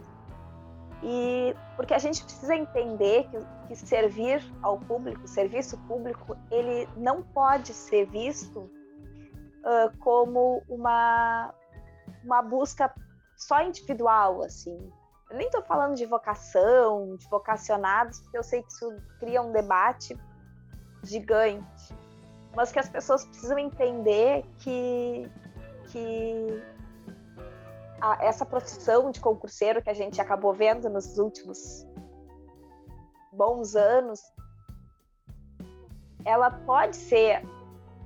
E 1.04 1.56
porque 1.76 1.94
a 1.94 1.98
gente 1.98 2.24
precisa 2.24 2.56
entender 2.56 3.28
que, 3.30 3.68
que 3.68 3.76
servir 3.76 4.44
ao 4.62 4.78
público, 4.78 5.28
serviço 5.28 5.78
público, 5.88 6.38
ele 6.52 6.88
não 6.98 7.24
pode 7.24 7.74
ser 7.74 8.06
visto 8.06 8.60
uh, 8.60 9.98
como 10.00 10.62
uma, 10.68 11.54
uma 12.24 12.42
busca 12.42 12.94
só 13.36 13.62
individual, 13.64 14.44
assim. 14.44 14.78
Eu 15.30 15.38
nem 15.38 15.48
estou 15.48 15.64
falando 15.64 15.96
de 15.96 16.06
vocação, 16.06 17.16
de 17.16 17.28
vocacionados, 17.30 18.20
porque 18.20 18.38
eu 18.38 18.44
sei 18.44 18.62
que 18.62 18.72
isso 18.72 18.94
cria 19.20 19.42
um 19.42 19.52
debate 19.52 20.20
gigante. 21.04 21.96
Mas 22.54 22.72
que 22.72 22.80
as 22.80 22.90
pessoas 22.90 23.26
precisam 23.26 23.58
entender 23.58 24.46
que, 24.60 25.32
que 25.88 26.62
a, 28.02 28.18
essa 28.20 28.46
profissão 28.46 29.12
de 29.12 29.20
concurseiro 29.20 29.82
que 29.82 29.90
a 29.90 29.94
gente 29.94 30.20
acabou 30.20 30.54
vendo 30.54 30.90
nos 30.90 31.18
últimos 31.18 31.86
bons 33.32 33.76
anos, 33.76 34.20
ela 36.26 36.52
pode 36.52 36.96
ser 36.96 37.42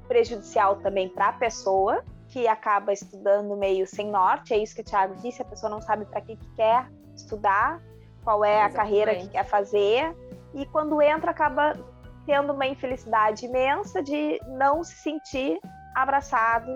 prejudicial 0.07 0.75
também 0.77 1.09
para 1.09 1.29
a 1.29 1.33
pessoa 1.33 2.03
que 2.27 2.47
acaba 2.47 2.91
estudando 2.91 3.55
meio 3.55 3.87
sem 3.87 4.09
norte, 4.11 4.53
é 4.53 4.57
isso 4.57 4.75
que 4.75 4.81
o 4.81 4.83
Thiago 4.83 5.15
disse, 5.15 5.41
a 5.41 5.45
pessoa 5.45 5.69
não 5.69 5.81
sabe 5.81 6.05
para 6.05 6.21
que, 6.21 6.35
que 6.35 6.55
quer, 6.55 6.91
estudar, 7.15 7.81
qual 8.23 8.43
é 8.43 8.63
a 8.63 8.69
carreira 8.69 9.15
que 9.15 9.29
quer 9.29 9.45
fazer, 9.45 10.13
e 10.53 10.65
quando 10.65 11.01
entra 11.01 11.31
acaba 11.31 11.73
tendo 12.25 12.51
uma 12.51 12.65
infelicidade 12.65 13.45
imensa 13.45 14.01
de 14.01 14.39
não 14.47 14.83
se 14.83 14.95
sentir 14.95 15.59
abraçado 15.95 16.71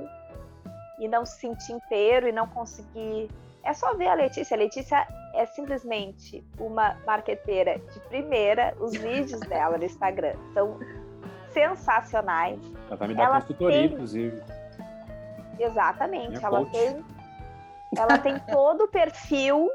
e 1.00 1.08
não 1.08 1.26
se 1.26 1.40
sentir 1.40 1.74
inteiro 1.74 2.28
e 2.28 2.32
não 2.32 2.48
conseguir. 2.48 3.30
É 3.64 3.74
só 3.74 3.94
ver 3.96 4.08
a 4.08 4.14
Letícia. 4.14 4.56
A 4.56 4.60
Letícia 4.60 5.08
é 5.34 5.46
simplesmente 5.46 6.44
uma 6.60 6.96
marqueteira 7.06 7.80
de 7.80 8.00
primeira. 8.02 8.76
Os 8.80 8.94
vídeos 8.98 9.40
dela 9.42 9.78
no 9.78 9.84
Instagram 9.84 10.36
são 10.54 10.78
sensacionais. 11.52 12.60
Ela 12.88 12.96
vai 12.96 13.08
me 13.08 13.16
dar 13.16 13.24
ela 13.24 13.42
consultoria, 13.42 13.78
tem... 13.78 13.94
inclusive. 13.94 14.44
Exatamente. 15.60 16.38
Minha 16.38 16.48
ela 16.48 16.66
tem, 16.66 17.06
ela 17.98 18.18
tem 18.18 18.40
todo 18.52 18.84
o 18.84 18.88
perfil 18.88 19.70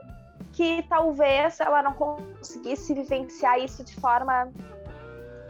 que 0.53 0.83
talvez 0.89 1.59
ela 1.59 1.83
não 1.83 1.95
conseguisse 1.95 2.95
vivenciar 2.95 3.59
isso 3.59 3.85
de 3.85 3.95
forma 3.97 4.51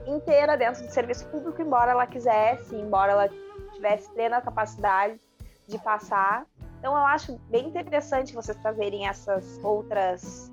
inteira 0.06 0.56
dentro 0.56 0.82
do 0.82 0.90
serviço 0.90 1.26
público, 1.28 1.60
embora 1.60 1.92
ela 1.92 2.06
quisesse, 2.06 2.74
embora 2.74 3.12
ela 3.12 3.28
tivesse 3.72 4.10
plena 4.10 4.40
capacidade 4.40 5.20
de 5.66 5.78
passar. 5.78 6.46
Então 6.78 6.92
eu 6.92 7.04
acho 7.06 7.38
bem 7.48 7.68
interessante 7.68 8.34
vocês 8.34 8.56
trazerem 8.58 9.06
essas 9.06 9.58
outras 9.62 10.50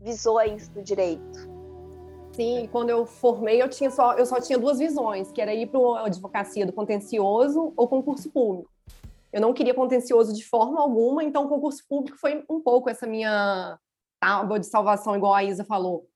visões 0.00 0.68
do 0.68 0.82
direito. 0.82 1.48
Sim, 2.32 2.68
quando 2.70 2.90
eu 2.90 3.04
formei, 3.04 3.60
eu 3.60 3.68
tinha 3.68 3.90
só 3.90 4.14
eu 4.14 4.24
só 4.24 4.40
tinha 4.40 4.58
duas 4.58 4.78
visões, 4.78 5.32
que 5.32 5.40
era 5.40 5.52
ir 5.52 5.66
para 5.66 5.80
a 5.80 6.06
advocacia 6.06 6.64
do 6.64 6.72
contencioso 6.72 7.72
ou 7.76 7.88
concurso 7.88 8.30
público. 8.30 8.70
Eu 9.32 9.40
não 9.40 9.52
queria 9.52 9.74
contencioso 9.74 10.32
de 10.32 10.44
forma 10.44 10.80
alguma, 10.80 11.22
então 11.22 11.44
o 11.44 11.48
concurso 11.48 11.84
público 11.88 12.16
foi 12.16 12.44
um 12.48 12.60
pouco 12.60 12.88
essa 12.88 13.06
minha 13.06 13.78
tábua 14.20 14.58
de 14.58 14.66
salvação, 14.66 15.16
igual 15.16 15.34
a 15.34 15.44
Isa 15.44 15.64
falou. 15.64 16.06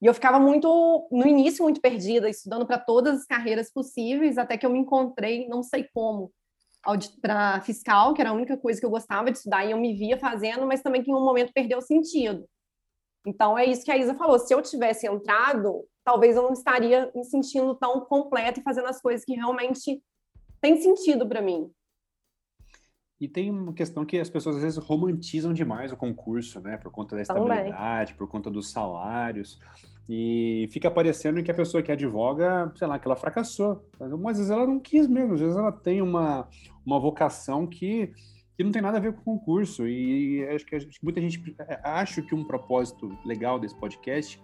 E 0.00 0.06
eu 0.06 0.14
ficava 0.14 0.40
muito, 0.40 1.06
no 1.12 1.26
início, 1.26 1.62
muito 1.62 1.80
perdida, 1.80 2.28
estudando 2.28 2.66
para 2.66 2.78
todas 2.78 3.20
as 3.20 3.26
carreiras 3.26 3.70
possíveis, 3.70 4.38
até 4.38 4.56
que 4.56 4.66
eu 4.66 4.70
me 4.70 4.78
encontrei, 4.78 5.46
não 5.48 5.62
sei 5.62 5.86
como, 5.94 6.32
para 7.20 7.60
fiscal, 7.60 8.12
que 8.12 8.20
era 8.20 8.30
a 8.30 8.34
única 8.34 8.56
coisa 8.56 8.80
que 8.80 8.86
eu 8.86 8.90
gostava 8.90 9.30
de 9.30 9.38
estudar 9.38 9.64
e 9.64 9.70
eu 9.70 9.78
me 9.78 9.94
via 9.94 10.18
fazendo, 10.18 10.66
mas 10.66 10.82
também 10.82 11.02
que 11.02 11.10
em 11.10 11.14
um 11.14 11.24
momento 11.24 11.52
perdeu 11.52 11.80
sentido. 11.80 12.44
Então 13.26 13.56
é 13.56 13.64
isso 13.64 13.84
que 13.84 13.90
a 13.90 13.96
Isa 13.96 14.14
falou. 14.14 14.38
Se 14.38 14.52
eu 14.52 14.60
tivesse 14.60 15.06
entrado, 15.06 15.86
talvez 16.04 16.36
eu 16.36 16.42
não 16.42 16.52
estaria 16.52 17.10
me 17.14 17.24
sentindo 17.24 17.74
tão 17.76 18.00
completa 18.00 18.60
e 18.60 18.62
fazendo 18.62 18.88
as 18.88 19.00
coisas 19.00 19.24
que 19.24 19.34
realmente 19.34 20.02
têm 20.60 20.80
sentido 20.80 21.26
para 21.28 21.40
mim. 21.40 21.70
E 23.20 23.28
tem 23.28 23.52
uma 23.52 23.72
questão 23.72 24.04
que 24.04 24.18
as 24.18 24.28
pessoas 24.28 24.56
às 24.56 24.62
vezes 24.62 24.78
romantizam 24.78 25.52
demais 25.52 25.92
o 25.92 25.96
concurso, 25.96 26.60
né? 26.60 26.76
Por 26.76 26.90
conta 26.90 27.14
da 27.14 27.22
estabilidade, 27.22 28.12
Também. 28.12 28.18
por 28.18 28.28
conta 28.28 28.50
dos 28.50 28.72
salários. 28.72 29.60
E 30.08 30.68
fica 30.72 30.90
parecendo 30.90 31.42
que 31.42 31.50
a 31.50 31.54
pessoa 31.54 31.82
que 31.82 31.92
advoga, 31.92 32.72
sei 32.76 32.86
lá, 32.86 32.98
que 32.98 33.06
ela 33.06 33.16
fracassou. 33.16 33.84
Mas 33.98 34.32
às 34.32 34.38
vezes 34.38 34.50
ela 34.50 34.66
não 34.66 34.80
quis 34.80 35.06
mesmo, 35.06 35.34
às 35.34 35.40
vezes 35.40 35.56
ela 35.56 35.72
tem 35.72 36.02
uma, 36.02 36.48
uma 36.84 36.98
vocação 36.98 37.66
que, 37.66 38.12
que 38.56 38.64
não 38.64 38.72
tem 38.72 38.82
nada 38.82 38.98
a 38.98 39.00
ver 39.00 39.12
com 39.12 39.20
o 39.20 39.38
concurso. 39.38 39.86
E 39.86 40.44
acho 40.48 40.66
que 40.66 40.78
muita 41.02 41.20
gente 41.20 41.54
é, 41.60 41.80
acho 41.84 42.22
que 42.22 42.34
um 42.34 42.44
propósito 42.44 43.16
legal 43.24 43.58
desse 43.58 43.78
podcast 43.78 44.42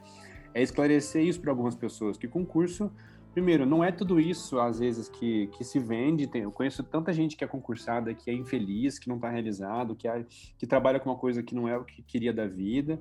é 0.54 0.62
esclarecer 0.62 1.22
isso 1.22 1.40
para 1.40 1.50
algumas 1.50 1.74
pessoas, 1.74 2.16
que 2.16 2.26
concurso 2.26 2.90
primeiro, 3.38 3.64
não 3.64 3.84
é 3.84 3.92
tudo 3.92 4.18
isso, 4.18 4.58
às 4.58 4.80
vezes, 4.80 5.08
que, 5.08 5.46
que 5.48 5.62
se 5.62 5.78
vende. 5.78 6.26
Tem, 6.26 6.42
eu 6.42 6.50
conheço 6.50 6.82
tanta 6.82 7.12
gente 7.12 7.36
que 7.36 7.44
é 7.44 7.46
concursada, 7.46 8.12
que 8.12 8.28
é 8.28 8.34
infeliz, 8.34 8.98
que 8.98 9.08
não 9.08 9.14
está 9.14 9.30
realizado, 9.30 9.94
que, 9.94 10.08
é, 10.08 10.26
que 10.58 10.66
trabalha 10.66 10.98
com 10.98 11.08
uma 11.08 11.16
coisa 11.16 11.40
que 11.40 11.54
não 11.54 11.68
é 11.68 11.76
o 11.78 11.84
que 11.84 12.02
queria 12.02 12.32
da 12.32 12.48
vida. 12.48 12.98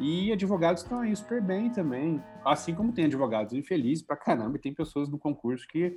E 0.00 0.32
advogados 0.32 0.82
estão 0.82 1.00
aí 1.00 1.14
super 1.14 1.42
bem 1.42 1.70
também. 1.70 2.22
Assim 2.44 2.74
como 2.74 2.92
tem 2.92 3.04
advogados 3.04 3.52
infelizes 3.52 4.02
pra 4.02 4.16
caramba, 4.16 4.56
e 4.56 4.60
tem 4.60 4.74
pessoas 4.74 5.08
no 5.08 5.18
concurso 5.18 5.66
que 5.68 5.94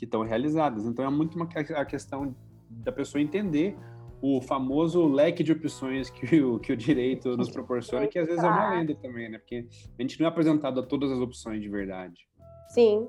estão 0.00 0.22
realizadas. 0.22 0.86
Então 0.86 1.04
é 1.04 1.10
muito 1.10 1.34
uma, 1.34 1.48
a 1.76 1.84
questão 1.84 2.34
da 2.70 2.92
pessoa 2.92 3.20
entender 3.20 3.76
o 4.22 4.40
famoso 4.40 5.04
leque 5.04 5.42
de 5.42 5.50
opções 5.50 6.08
que 6.08 6.40
o, 6.40 6.60
que 6.60 6.72
o 6.72 6.76
direito 6.76 7.36
nos 7.36 7.50
proporciona, 7.50 8.06
que 8.06 8.16
às 8.16 8.28
vezes 8.28 8.44
é 8.44 8.46
uma 8.46 8.70
lenda 8.70 8.94
também, 8.94 9.28
né? 9.28 9.38
Porque 9.38 9.66
a 9.98 10.02
gente 10.02 10.20
não 10.20 10.26
é 10.26 10.28
apresentado 10.28 10.78
a 10.78 10.82
todas 10.86 11.10
as 11.10 11.18
opções 11.18 11.60
de 11.60 11.68
verdade. 11.68 12.28
Sim. 12.68 13.08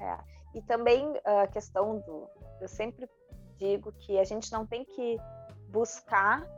É. 0.00 0.16
E 0.54 0.62
também 0.62 1.12
a 1.24 1.48
questão 1.48 1.98
do. 2.06 2.28
Eu 2.60 2.68
sempre 2.68 3.08
digo 3.58 3.92
que 3.98 4.16
a 4.18 4.24
gente 4.24 4.52
não 4.52 4.64
tem 4.64 4.84
que 4.84 5.16
buscar 5.70 6.48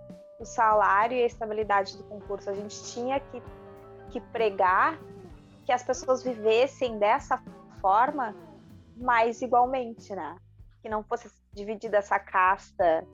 o 0.41 0.45
salário 0.45 1.17
e 1.17 1.23
a 1.23 1.27
estabilidade 1.27 1.97
do 1.99 2.05
concurso. 2.05 2.49
A 2.49 2.55
gente 2.55 2.83
tinha 2.85 3.21
que, 3.21 3.43
que 4.11 4.21
pregar 4.33 4.99
que 5.67 5.71
as 5.71 5.83
pessoas 5.83 6.25
vivessem 6.25 6.99
dessa 6.99 7.41
forma 7.81 8.35
mais 8.97 9.43
igualmente, 9.43 10.15
né? 10.15 10.37
Que 10.83 10.89
não 10.89 11.05
fosse 11.05 11.31
dividida 11.53 11.99
essa 11.99 12.19
casta 12.19 13.07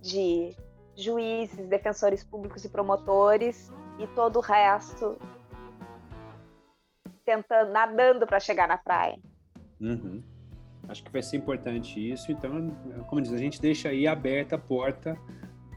de 0.00 0.56
juízes, 0.96 1.68
defensores 1.68 2.24
públicos 2.24 2.64
e 2.64 2.68
promotores 2.68 3.70
e 3.98 4.06
todo 4.08 4.36
o 4.36 4.40
resto 4.40 5.18
tentando, 7.24 7.70
nadando 7.70 8.26
para 8.26 8.40
chegar 8.40 8.66
na 8.66 8.78
praia. 8.78 9.18
Uhum. 9.80 10.22
Acho 10.88 11.04
que 11.04 11.12
vai 11.12 11.22
ser 11.22 11.36
importante 11.36 12.10
isso. 12.10 12.32
Então, 12.32 12.70
como 13.08 13.20
diz, 13.20 13.32
a 13.32 13.38
gente 13.38 13.60
deixa 13.60 13.90
aí 13.90 14.06
aberta 14.06 14.56
a 14.56 14.58
porta 14.58 15.16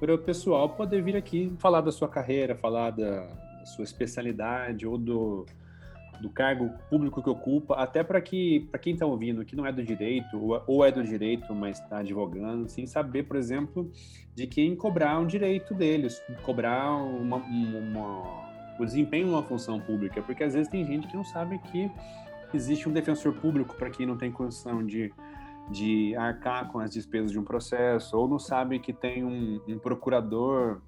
para 0.06 0.14
o 0.14 0.18
pessoal 0.20 0.70
poder 0.70 1.02
vir 1.02 1.16
aqui 1.16 1.52
falar 1.58 1.82
da 1.82 1.92
sua 1.92 2.08
carreira, 2.08 2.56
falar 2.56 2.92
da, 2.92 3.28
sua 3.66 3.84
especialidade 3.84 4.86
ou 4.86 5.00
do, 5.00 5.48
do 6.22 6.30
cargo 6.30 6.70
público 6.92 7.24
que 7.24 7.30
ocupa, 7.30 7.74
até 7.74 8.04
para 8.04 8.22
que 8.22 8.68
para 8.70 8.80
quem 8.80 8.94
está 8.94 9.04
ouvindo 9.08 9.44
que 9.44 9.56
não 9.56 9.66
é 9.66 9.72
do 9.72 9.84
direito 9.84 10.62
ou 10.68 10.86
é 10.86 10.92
do 10.92 11.04
direito, 11.04 11.56
mas 11.56 11.80
está 11.80 11.98
advogando, 11.98 12.70
sem 12.70 12.86
saber, 12.86 13.24
por 13.24 13.36
exemplo, 13.36 13.92
de 14.36 14.46
quem 14.46 14.76
cobrar 14.76 15.18
um 15.18 15.26
direito 15.26 15.74
deles, 15.74 16.22
cobrar 16.44 16.96
uma, 16.98 17.38
uma, 17.38 18.78
o 18.80 18.86
desempenho 18.86 19.26
de 19.26 19.32
uma 19.32 19.42
função 19.42 19.80
pública, 19.80 20.22
porque 20.22 20.44
às 20.44 20.54
vezes 20.54 20.68
tem 20.70 20.86
gente 20.86 21.08
que 21.08 21.18
não 21.18 21.26
sabe 21.26 21.58
que 21.72 21.90
existe 22.54 22.88
um 22.88 22.94
defensor 22.94 23.34
público 23.34 23.74
para 23.74 23.90
quem 23.90 24.06
não 24.06 24.18
tem 24.18 24.32
condição 24.32 24.86
de 24.86 25.12
de 25.70 26.16
arcar 26.16 26.72
com 26.72 26.80
as 26.80 26.92
despesas 26.92 27.32
de 27.32 27.40
um 27.40 27.44
processo, 27.44 28.18
ou 28.18 28.28
não 28.28 28.40
sabe 28.40 28.80
que 28.80 28.94
tem 28.94 29.24
um, 29.24 29.60
um 29.68 29.80
procurador 29.80 30.82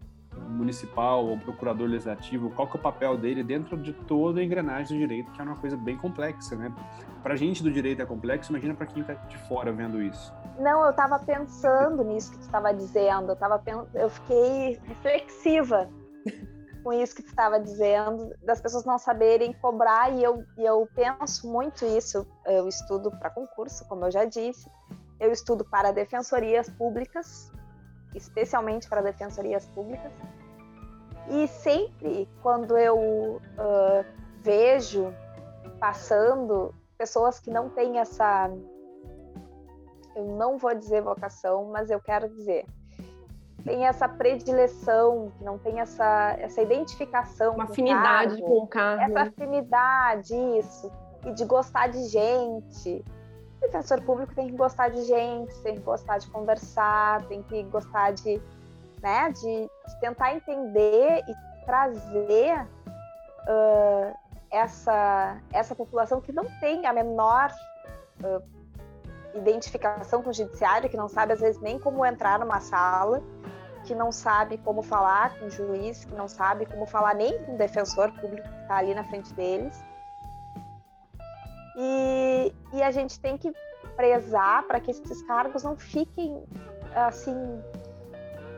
municipal 0.50 1.26
ou 1.26 1.38
procurador 1.38 1.88
legislativo, 1.88 2.52
qual 2.52 2.68
que 2.68 2.78
é 2.78 2.80
o 2.80 2.84
papel 2.84 3.18
dele 3.18 3.44
dentro 3.44 3.76
de 3.76 3.92
toda 3.92 4.40
a 4.40 4.44
engrenagem 4.44 4.98
do 4.98 5.08
direito, 5.08 5.32
que 5.32 5.42
é 5.42 5.44
uma 5.44 5.56
coisa 5.56 5.76
bem 5.76 5.98
complexa, 5.98 6.56
né? 6.56 6.72
Para 7.24 7.34
a 7.34 7.38
gente 7.38 7.64
do 7.64 7.72
direito 7.72 8.02
é 8.02 8.06
complexo, 8.06 8.52
imagina 8.52 8.76
para 8.76 8.86
quem 8.86 9.02
está 9.02 9.14
de 9.14 9.38
fora 9.48 9.72
vendo 9.72 10.02
isso. 10.02 10.34
Não, 10.60 10.84
eu 10.84 10.92
estava 10.92 11.18
pensando 11.20 12.04
nisso 12.04 12.32
que 12.32 12.38
tu 12.38 12.42
estava 12.42 12.74
dizendo, 12.74 13.32
eu, 13.32 13.36
tava, 13.36 13.62
eu 13.96 14.10
fiquei 14.10 14.80
reflexiva 14.86 15.90
com 16.88 16.94
isso 16.94 17.18
que 17.18 17.22
tu 17.22 17.28
estava 17.28 17.60
dizendo, 17.60 18.34
das 18.42 18.62
pessoas 18.62 18.86
não 18.86 18.98
saberem 18.98 19.52
cobrar, 19.52 20.10
e 20.10 20.24
eu, 20.24 20.42
e 20.58 20.64
eu 20.64 20.88
penso 20.96 21.46
muito 21.46 21.84
isso. 21.86 22.26
Eu 22.46 22.66
estudo 22.66 23.12
para 23.12 23.30
concurso, 23.30 23.86
como 23.90 24.06
eu 24.06 24.12
já 24.12 24.24
disse, 24.24 24.72
eu 25.20 25.30
estudo 25.30 25.66
para 25.66 25.92
defensorias 25.92 26.70
públicas, 26.70 27.52
especialmente 28.16 28.88
para 28.88 29.02
defensorias 29.02 29.68
públicas, 29.68 30.14
e 31.30 31.46
sempre 31.50 32.26
quando 32.42 32.78
eu 32.78 32.96
uh, 33.36 34.06
vejo 34.42 35.14
passando 35.82 36.74
pessoas 36.98 37.38
que 37.38 37.50
não 37.50 37.70
têm 37.70 38.00
essa. 38.00 38.50
Eu 40.16 40.26
não 40.38 40.58
vou 40.58 40.74
dizer 40.74 41.02
vocação, 41.02 41.66
mas 41.66 41.90
eu 41.90 42.00
quero 42.00 42.30
dizer 42.30 42.66
tem 43.64 43.86
essa 43.86 44.08
predileção, 44.08 45.32
que 45.38 45.44
não 45.44 45.58
tem 45.58 45.80
essa, 45.80 46.36
essa 46.40 46.62
identificação. 46.62 47.56
Uma 47.56 47.66
com 47.66 47.72
afinidade 47.74 48.36
cargo, 48.36 48.46
com 48.46 48.64
o 48.64 48.68
cargo. 48.68 49.04
Essa 49.04 49.22
afinidade, 49.22 50.34
isso. 50.58 50.92
E 51.26 51.34
de 51.34 51.46
gostar 51.46 51.88
de 51.88 52.04
gente. 52.06 53.04
O 53.58 53.60
defensor 53.62 54.02
público 54.04 54.34
tem 54.36 54.48
que 54.48 54.56
gostar 54.56 54.90
de 54.90 55.04
gente, 55.04 55.54
tem 55.62 55.76
que 55.76 55.82
gostar 55.82 56.20
de 56.20 56.30
conversar, 56.30 57.24
tem 57.24 57.42
que 57.42 57.64
gostar 57.64 58.12
de, 58.14 58.42
né, 59.02 59.32
de, 59.32 59.42
de 59.42 60.00
tentar 60.00 60.34
entender 60.36 61.24
e 61.28 61.66
trazer 61.66 62.68
uh, 63.48 64.16
essa, 64.52 65.38
essa 65.52 65.76
população 65.76 66.22
que 66.22 66.32
não 66.32 66.46
tem 66.60 66.86
a 66.86 66.94
menor 66.94 67.52
uh, 68.24 68.57
identificação 69.36 70.22
com 70.22 70.30
o 70.30 70.34
judiciário, 70.34 70.90
que 70.90 70.98
não 70.98 71.08
sabe 71.08 71.34
às 71.34 71.40
vezes 71.40 71.62
nem 71.62 71.80
como 71.80 72.06
entrar 72.06 72.40
numa 72.40 72.60
sala, 72.60 73.22
que 73.84 73.96
não 73.96 74.12
sabe 74.12 74.58
como 74.58 74.82
falar 74.82 75.38
com 75.40 75.46
o 75.46 75.50
juiz, 75.50 76.04
que 76.04 76.14
não 76.14 76.28
sabe 76.28 76.66
como 76.66 76.86
falar 76.86 77.16
nem 77.16 77.38
com 77.44 77.56
o 77.56 77.58
defensor 77.58 78.12
público 78.12 78.48
que 78.48 78.62
está 78.62 78.78
ali 78.78 78.94
na 78.94 79.04
frente 79.04 79.34
deles. 79.34 79.82
E, 81.78 82.54
e 82.74 82.82
a 82.82 82.92
gente 82.92 83.20
tem 83.20 83.38
que 83.38 83.54
prezar 83.96 84.64
para 84.64 84.80
que 84.80 84.92
esses 84.92 85.22
cargos 85.24 85.64
não 85.64 85.78
fiquem 85.78 86.44
assim. 86.96 87.62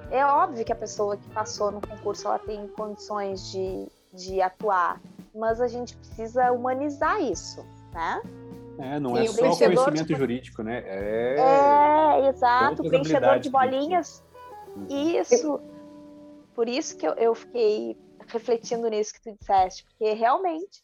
É 0.09 0.25
óbvio 0.25 0.65
que 0.65 0.71
a 0.71 0.75
pessoa 0.75 1.17
que 1.17 1.29
passou 1.29 1.71
no 1.71 1.81
concurso 1.81 2.27
ela 2.27 2.39
tem 2.39 2.67
condições 2.69 3.51
de, 3.51 3.87
de 4.13 4.41
atuar, 4.41 4.99
mas 5.35 5.61
a 5.61 5.67
gente 5.67 5.95
precisa 5.95 6.51
humanizar 6.51 7.21
isso, 7.21 7.63
né? 7.93 8.21
É, 8.79 8.99
não 8.99 9.17
é 9.17 9.25
só 9.27 9.33
o 9.33 9.57
conhecimento 9.57 10.05
de... 10.05 10.15
jurídico, 10.15 10.63
né? 10.63 10.83
É, 10.85 11.35
é 12.21 12.27
exato. 12.29 12.83
Preenchedor 12.83 13.39
de 13.39 13.49
bolinhas 13.49 14.23
isso, 14.87 15.59
por 16.53 16.69
isso 16.69 16.95
que 16.97 17.07
eu, 17.07 17.13
eu 17.13 17.35
fiquei 17.35 17.97
refletindo 18.27 18.87
nisso 18.87 19.13
que 19.13 19.21
tu 19.21 19.37
disseste, 19.37 19.83
porque 19.83 20.13
realmente 20.13 20.83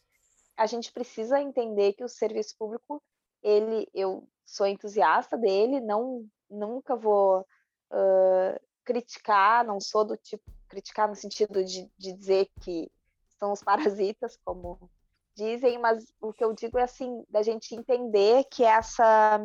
a 0.56 0.66
gente 0.66 0.92
precisa 0.92 1.40
entender 1.40 1.92
que 1.92 2.04
o 2.04 2.08
serviço 2.08 2.56
público, 2.58 3.02
ele, 3.42 3.88
eu 3.94 4.28
sou 4.44 4.66
entusiasta 4.66 5.36
dele, 5.36 5.80
não 5.80 6.26
nunca 6.48 6.94
vou 6.94 7.40
uh, 7.40 8.60
criticar, 8.84 9.64
não 9.64 9.80
sou 9.80 10.04
do 10.04 10.16
tipo 10.16 10.44
criticar 10.68 11.08
no 11.08 11.14
sentido 11.14 11.64
de, 11.64 11.88
de 11.98 12.12
dizer 12.12 12.48
que 12.60 12.90
são 13.38 13.52
os 13.52 13.62
parasitas, 13.62 14.38
como 14.44 14.90
dizem, 15.36 15.78
mas 15.78 16.04
o 16.20 16.32
que 16.32 16.44
eu 16.44 16.52
digo 16.52 16.78
é 16.78 16.82
assim, 16.82 17.24
da 17.28 17.42
gente 17.42 17.74
entender 17.74 18.44
que 18.50 18.64
essa 18.64 19.40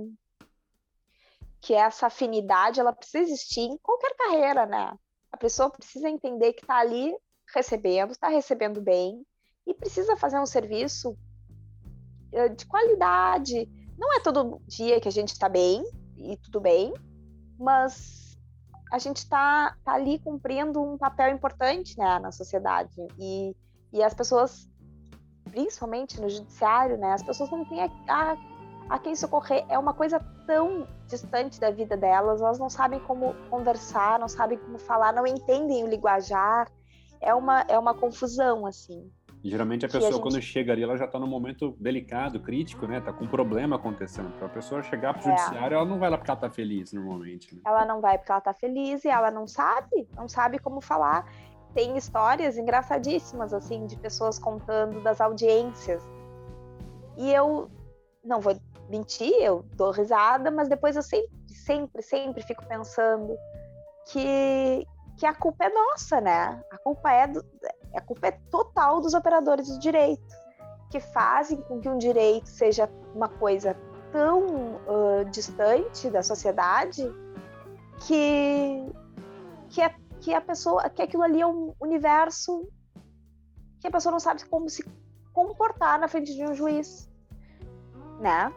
que 1.60 1.76
essa 1.76 2.08
afinidade 2.08 2.80
ela 2.80 2.92
precisa 2.92 3.20
existir 3.20 3.62
em 3.62 3.78
qualquer 3.78 4.16
carreira, 4.16 4.66
né? 4.66 4.98
A 5.32 5.38
pessoa 5.38 5.70
precisa 5.70 6.10
entender 6.10 6.54
que 6.54 6.64
está 6.64 6.80
ali 6.80 7.16
recebendo, 7.54 8.12
está 8.12 8.30
recebendo 8.30 8.82
bem 8.82 9.24
e 9.68 9.74
precisa 9.74 10.18
fazer 10.18 10.40
um 10.40 10.46
serviço 10.46 11.16
eh, 12.32 12.50
de 12.50 12.66
qualidade. 12.66 13.70
Não 13.96 14.12
é 14.18 14.20
todo 14.20 14.60
dia 14.66 15.00
que 15.00 15.08
a 15.08 15.12
gente 15.12 15.30
está 15.30 15.48
bem 15.48 15.84
e 16.18 16.36
tudo 16.38 16.60
bem, 16.60 16.94
mas 17.60 18.38
a 18.92 18.98
gente 18.98 19.18
está 19.18 19.76
tá 19.84 19.94
ali 19.94 20.20
cumprindo 20.20 20.82
um 20.82 20.98
papel 20.98 21.34
importante 21.34 21.98
né, 21.98 22.20
na 22.20 22.32
sociedade 22.32 22.96
e, 23.18 23.56
e 23.94 24.04
as 24.04 24.14
pessoas, 24.14 24.68
principalmente 25.50 26.20
no 26.20 26.30
judiciário, 26.30 26.98
né, 26.98 27.14
as 27.14 27.24
pessoas 27.24 27.50
não 27.50 27.66
têm 27.66 27.82
a, 27.82 27.90
a 28.08 28.38
a 28.92 29.00
quem 29.00 29.16
socorrer 29.16 29.64
é 29.70 29.80
uma 29.80 29.94
coisa 29.94 30.20
tão 30.46 30.86
distante 31.08 31.62
da 31.62 31.72
vida 31.72 31.96
delas, 31.96 32.42
elas 32.42 32.60
não 32.60 32.70
sabem 32.70 33.00
como 33.00 33.34
conversar, 33.50 34.20
não 34.20 34.28
sabem 34.28 34.58
como 34.58 34.78
falar, 34.78 35.14
não 35.14 35.26
entendem 35.26 35.82
o 35.84 35.88
linguajar. 35.88 36.70
É 37.22 37.34
uma, 37.34 37.62
é 37.70 37.80
uma 37.80 37.94
confusão, 37.94 38.66
assim. 38.66 39.10
E, 39.44 39.50
geralmente 39.50 39.86
a 39.86 39.90
pessoa, 39.90 40.10
a 40.10 40.12
gente... 40.12 40.22
quando 40.22 40.42
chega 40.42 40.74
ali, 40.74 40.84
ela 40.84 40.98
já 40.98 41.06
está 41.06 41.18
num 41.18 41.28
momento 41.28 41.76
delicado, 41.80 42.40
crítico, 42.40 42.86
né? 42.86 43.00
Tá 43.00 43.14
com 43.14 43.26
um 43.26 43.28
problema 43.28 43.78
acontecendo. 43.78 44.32
Para 44.38 44.48
a 44.48 44.50
pessoa 44.50 44.84
chegar 44.84 45.14
para 45.14 45.30
o 45.30 45.34
é. 45.34 45.38
judiciário, 45.38 45.76
ela 45.76 45.86
não 45.86 45.98
vai 45.98 46.10
lá 46.10 46.18
porque 46.18 46.30
ela 46.30 46.40
tá 46.40 46.50
feliz, 46.50 46.92
normalmente. 46.92 47.56
Né? 47.56 47.62
Ela 47.66 47.86
não 47.86 48.02
vai 48.02 48.18
porque 48.18 48.32
ela 48.32 48.42
tá 48.42 48.54
feliz 48.54 49.06
e 49.06 49.08
ela 49.08 49.32
não 49.32 49.48
sabe, 49.48 50.08
não 50.16 50.28
sabe 50.28 50.60
como 50.60 50.82
falar. 50.82 51.26
Tem 51.74 51.98
histórias 51.98 52.58
engraçadíssimas, 52.58 53.54
assim, 53.54 53.86
de 53.86 53.96
pessoas 53.98 54.38
contando 54.38 55.02
das 55.02 55.22
audiências. 55.22 56.04
E 57.18 57.32
eu 57.32 57.70
não 58.24 58.40
vou 58.40 58.56
mentir, 58.90 59.34
eu 59.42 59.66
dou 59.76 59.92
risada, 59.92 60.52
mas 60.52 60.68
depois 60.68 60.96
eu 60.96 61.02
sempre, 61.02 61.30
sempre, 61.48 62.02
sempre 62.02 62.44
fico 62.44 62.66
pensando 62.66 63.38
que, 64.08 64.86
que 65.18 65.26
a 65.26 65.34
culpa 65.34 65.66
é 65.66 65.70
nossa, 65.70 66.20
né? 66.20 66.62
A 66.72 66.78
culpa 66.78 67.12
é, 67.12 67.28
do, 67.28 67.44
a 67.96 68.02
culpa 68.02 68.28
é 68.28 68.32
total 68.50 69.00
dos 69.00 69.14
operadores 69.14 69.70
do 69.70 69.80
direito, 69.80 70.36
que 70.90 71.00
fazem 71.00 71.62
com 71.62 71.80
que 71.80 71.88
um 71.88 71.98
direito 71.98 72.48
seja 72.48 72.90
uma 73.16 73.30
coisa 73.30 73.76
tão 74.12 74.46
uh, 74.46 75.26
distante 75.32 76.10
da 76.10 76.22
sociedade 76.22 77.10
que, 78.06 78.86
que, 79.70 79.82
é, 79.82 79.94
que 80.22 80.34
a 80.34 80.40
pessoa, 80.40 80.90
que 80.90 81.02
aquilo 81.02 81.24
ali 81.24 81.42
é 81.42 81.48
um 81.48 81.74
universo 81.82 82.70
que 83.80 83.88
a 83.88 83.92
pessoa 83.92 84.12
não 84.12 84.20
sabe 84.20 84.46
como 84.46 84.70
se 84.70 84.86
comportar 85.34 86.00
na 86.00 86.08
frente 86.08 86.36
de 86.36 86.46
um 86.46 86.54
juiz, 86.54 87.10
né? 88.20 88.54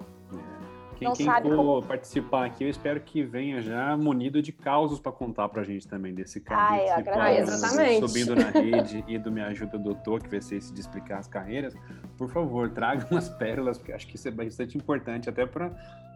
Quem, 0.96 1.12
quem 1.12 1.26
for 1.26 1.56
como... 1.56 1.82
participar 1.82 2.44
aqui, 2.44 2.64
eu 2.64 2.68
espero 2.68 3.00
que 3.00 3.22
venha 3.22 3.60
já 3.60 3.96
munido 3.96 4.40
de 4.40 4.52
causos 4.52 5.00
para 5.00 5.10
contar 5.10 5.48
para 5.48 5.62
a 5.62 5.64
gente 5.64 5.88
também 5.88 6.14
desse 6.14 6.40
caso. 6.40 6.60
Ah, 6.60 7.32
exatamente. 7.32 8.06
Subindo 8.06 8.36
na 8.36 8.50
rede 8.50 9.04
e 9.08 9.18
do 9.18 9.32
Me 9.32 9.40
Ajuda 9.40 9.76
Doutor, 9.78 10.22
que 10.22 10.28
vai 10.28 10.40
ser 10.40 10.56
esse 10.56 10.72
de 10.72 10.80
explicar 10.80 11.18
as 11.18 11.26
carreiras. 11.26 11.74
Por 12.16 12.28
favor, 12.30 12.70
traga 12.70 13.08
umas 13.10 13.28
pérolas, 13.28 13.76
porque 13.76 13.92
acho 13.92 14.06
que 14.06 14.14
isso 14.14 14.28
é 14.28 14.30
bastante 14.30 14.78
importante, 14.78 15.28
até 15.28 15.46
para 15.46 15.72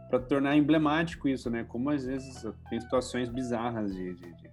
para 0.08 0.20
tornar 0.20 0.56
emblemático 0.56 1.28
isso, 1.28 1.50
né? 1.50 1.66
Como 1.68 1.90
às 1.90 2.04
vezes 2.04 2.42
tem 2.70 2.80
situações 2.80 3.28
bizarras 3.28 3.94
de, 3.94 4.14
de, 4.14 4.32
de 4.36 4.48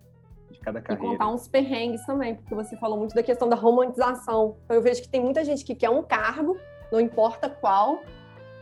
cada 0.65 0.81
carreira. 0.81 1.13
E 1.13 1.17
contar 1.17 1.31
uns 1.31 1.47
perrengues 1.47 2.03
também, 2.05 2.35
porque 2.35 2.55
você 2.55 2.75
falou 2.77 2.97
muito 2.97 3.13
da 3.13 3.21
questão 3.21 3.47
da 3.47 3.55
romantização. 3.55 4.57
Então, 4.65 4.75
eu 4.75 4.81
vejo 4.81 5.01
que 5.03 5.07
tem 5.07 5.21
muita 5.21 5.45
gente 5.45 5.63
que 5.63 5.75
quer 5.75 5.89
um 5.89 6.01
cargo, 6.01 6.57
não 6.91 6.99
importa 6.99 7.47
qual, 7.47 8.01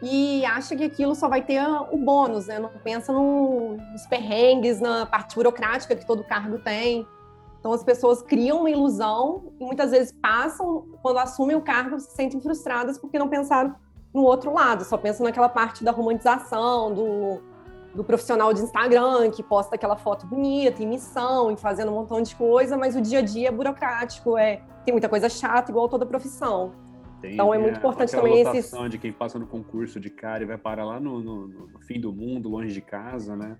e 0.01 0.43
acha 0.45 0.75
que 0.75 0.83
aquilo 0.83 1.15
só 1.15 1.29
vai 1.29 1.41
ter 1.41 1.61
o 1.91 1.97
bônus, 1.97 2.47
né? 2.47 2.59
Não 2.59 2.69
pensa 2.83 3.13
no, 3.13 3.77
nos 3.77 4.05
perrengues, 4.05 4.81
na 4.81 5.05
parte 5.05 5.33
burocrática 5.33 5.95
que 5.95 6.05
todo 6.05 6.23
cargo 6.23 6.59
tem. 6.59 7.07
Então 7.59 7.71
as 7.71 7.81
pessoas 7.81 8.21
criam 8.21 8.59
uma 8.59 8.69
ilusão 8.69 9.53
e 9.57 9.63
muitas 9.63 9.91
vezes 9.91 10.11
passam, 10.11 10.85
quando 11.01 11.19
assumem 11.19 11.55
o 11.55 11.61
cargo, 11.61 11.97
se 11.97 12.11
sentem 12.11 12.41
frustradas 12.41 12.97
porque 12.97 13.17
não 13.17 13.29
pensaram 13.29 13.73
no 14.13 14.23
outro 14.23 14.53
lado, 14.53 14.83
só 14.83 14.97
pensam 14.97 15.25
naquela 15.25 15.47
parte 15.47 15.83
da 15.83 15.91
romantização, 15.91 16.93
do, 16.93 17.41
do 17.93 18.03
profissional 18.03 18.53
de 18.53 18.61
Instagram 18.61 19.29
que 19.29 19.43
posta 19.43 19.75
aquela 19.75 19.95
foto 19.95 20.25
bonita, 20.25 20.81
em 20.81 20.87
missão, 20.87 21.51
em 21.51 21.55
fazendo 21.55 21.91
um 21.91 21.95
montão 21.95 22.21
de 22.21 22.35
coisa, 22.35 22.75
mas 22.77 22.95
o 22.95 23.01
dia 23.01 23.19
a 23.19 23.21
dia 23.21 23.49
é 23.49 23.51
burocrático, 23.51 24.37
é, 24.37 24.61
tem 24.83 24.91
muita 24.93 25.07
coisa 25.07 25.29
chata, 25.29 25.71
igual 25.71 25.87
toda 25.87 26.05
profissão. 26.05 26.73
Tem, 27.21 27.33
Então 27.33 27.53
é 27.53 27.57
muito 27.57 27.73
né, 27.73 27.77
importante 27.79 28.11
também 28.11 28.41
esses- 28.41 28.71
de 28.89 28.97
quem 28.97 29.13
passa 29.13 29.37
no 29.39 29.47
concurso 29.47 29.99
de 29.99 30.09
cara 30.09 30.43
e 30.43 30.45
vai 30.45 30.57
parar 30.57 30.85
lá 30.85 30.99
no, 30.99 31.19
no- 31.21 31.47
no 31.47 31.79
fim 31.81 31.99
do 31.99 32.11
mundo, 32.11 32.49
longe 32.49 32.73
de 32.73 32.81
casa, 32.81 33.35
né? 33.35 33.57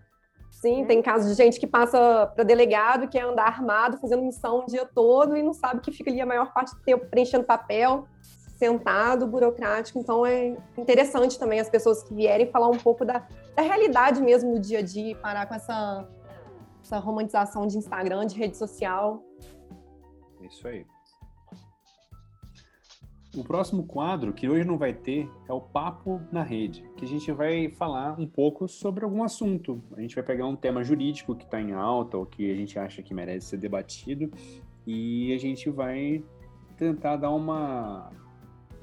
Sim, 0.51 0.85
tem 0.85 1.01
casos 1.01 1.29
de 1.35 1.41
gente 1.41 1.59
que 1.59 1.65
passa 1.65 2.27
para 2.35 2.43
delegado, 2.43 3.07
que 3.07 3.17
é 3.17 3.21
andar 3.21 3.45
armado, 3.47 3.97
fazendo 3.97 4.21
missão 4.21 4.59
o 4.59 4.65
dia 4.65 4.85
todo 4.85 5.35
e 5.35 5.41
não 5.41 5.53
sabe 5.53 5.81
que 5.81 5.91
fica 5.91 6.11
ali 6.11 6.21
a 6.21 6.25
maior 6.25 6.53
parte 6.53 6.75
do 6.75 6.81
tempo 6.81 7.05
preenchendo 7.07 7.43
papel, 7.43 8.07
sentado, 8.63 9.27
burocrático. 9.27 9.99
Então 9.99 10.25
é 10.25 10.55
interessante 10.77 11.37
também 11.37 11.59
as 11.59 11.69
pessoas 11.69 12.01
que 12.01 12.13
vierem 12.13 12.47
falar 12.47 12.69
um 12.69 12.77
pouco 12.77 13.03
da, 13.03 13.27
da 13.53 13.61
realidade 13.61 14.21
mesmo 14.21 14.53
do 14.53 14.59
dia 14.59 14.79
a 14.79 14.81
dia 14.81 15.15
parar 15.17 15.45
com 15.45 15.53
essa, 15.53 16.07
essa 16.81 16.97
romantização 16.99 17.67
de 17.67 17.77
Instagram, 17.77 18.25
de 18.25 18.37
rede 18.37 18.55
social. 18.55 19.21
É 20.41 20.45
isso 20.45 20.65
aí. 20.65 20.85
O 23.35 23.43
próximo 23.43 23.83
quadro, 23.85 24.31
que 24.31 24.47
hoje 24.47 24.63
não 24.63 24.77
vai 24.77 24.93
ter, 24.93 25.27
é 25.49 25.53
o 25.53 25.59
Papo 25.59 26.21
na 26.31 26.43
Rede, 26.43 26.87
que 26.95 27.03
a 27.03 27.07
gente 27.07 27.31
vai 27.31 27.67
falar 27.67 28.17
um 28.19 28.27
pouco 28.27 28.67
sobre 28.67 29.03
algum 29.03 29.23
assunto. 29.23 29.81
A 29.97 30.01
gente 30.01 30.13
vai 30.13 30.23
pegar 30.23 30.45
um 30.45 30.55
tema 30.55 30.83
jurídico 30.83 31.35
que 31.35 31.43
está 31.43 31.59
em 31.59 31.73
alta 31.73 32.15
ou 32.15 32.27
que 32.27 32.51
a 32.51 32.55
gente 32.55 32.77
acha 32.77 33.01
que 33.01 33.11
merece 33.11 33.47
ser 33.47 33.57
debatido 33.57 34.31
e 34.85 35.33
a 35.33 35.39
gente 35.39 35.67
vai 35.71 36.23
tentar 36.77 37.15
dar 37.15 37.31
uma, 37.31 38.11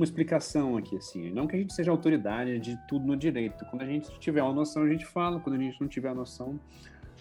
uma 0.00 0.04
explicação 0.04 0.76
aqui, 0.78 0.96
assim. 0.96 1.30
Não 1.30 1.46
que 1.46 1.54
a 1.54 1.58
gente 1.58 1.74
seja 1.74 1.90
autoridade 1.90 2.58
de 2.58 2.76
tudo 2.88 3.06
no 3.06 3.16
direito. 3.16 3.64
Quando 3.66 3.82
a 3.82 3.86
gente 3.86 4.10
tiver 4.18 4.42
uma 4.42 4.52
noção, 4.52 4.82
a 4.82 4.88
gente 4.88 5.04
fala. 5.04 5.38
Quando 5.40 5.56
a 5.56 5.58
gente 5.58 5.78
não 5.80 5.86
tiver 5.88 6.08
a 6.08 6.14
noção, 6.14 6.58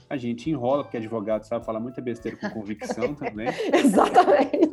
a 0.09 0.15
gente 0.15 0.49
enrola, 0.49 0.83
porque 0.83 0.97
advogado 0.97 1.43
sabe 1.43 1.65
falar 1.65 1.79
muita 1.79 2.01
besteira 2.01 2.37
com 2.37 2.49
convicção 2.49 3.13
também. 3.15 3.49
Exatamente. 3.73 4.69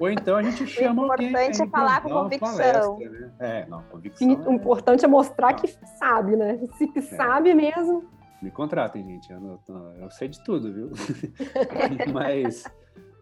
Ou 0.00 0.10
então 0.10 0.36
a 0.36 0.42
gente 0.42 0.66
chama 0.66 1.02
alguém. 1.02 1.28
importante 1.28 1.56
pra 1.58 1.66
é 1.66 1.70
falar 1.70 2.00
com 2.02 2.08
convicção. 2.08 2.56
palestra, 2.96 3.10
né? 3.10 3.32
É, 3.38 3.66
não, 3.68 3.82
convicção. 3.84 4.28
O 4.28 4.50
é- 4.50 4.54
importante 4.54 5.04
é 5.04 5.08
mostrar 5.08 5.52
que 5.54 5.68
sabe, 5.98 6.36
né? 6.36 6.58
Se 6.78 6.88
que 6.88 7.02
sabe 7.02 7.54
mesmo. 7.54 8.04
Me 8.42 8.50
contratem, 8.50 9.04
gente. 9.04 9.30
Eu, 9.30 9.40
não- 9.40 9.94
eu 10.00 10.10
sei 10.10 10.28
de 10.28 10.42
tudo, 10.42 10.72
viu? 10.72 10.90
mas 12.12 12.64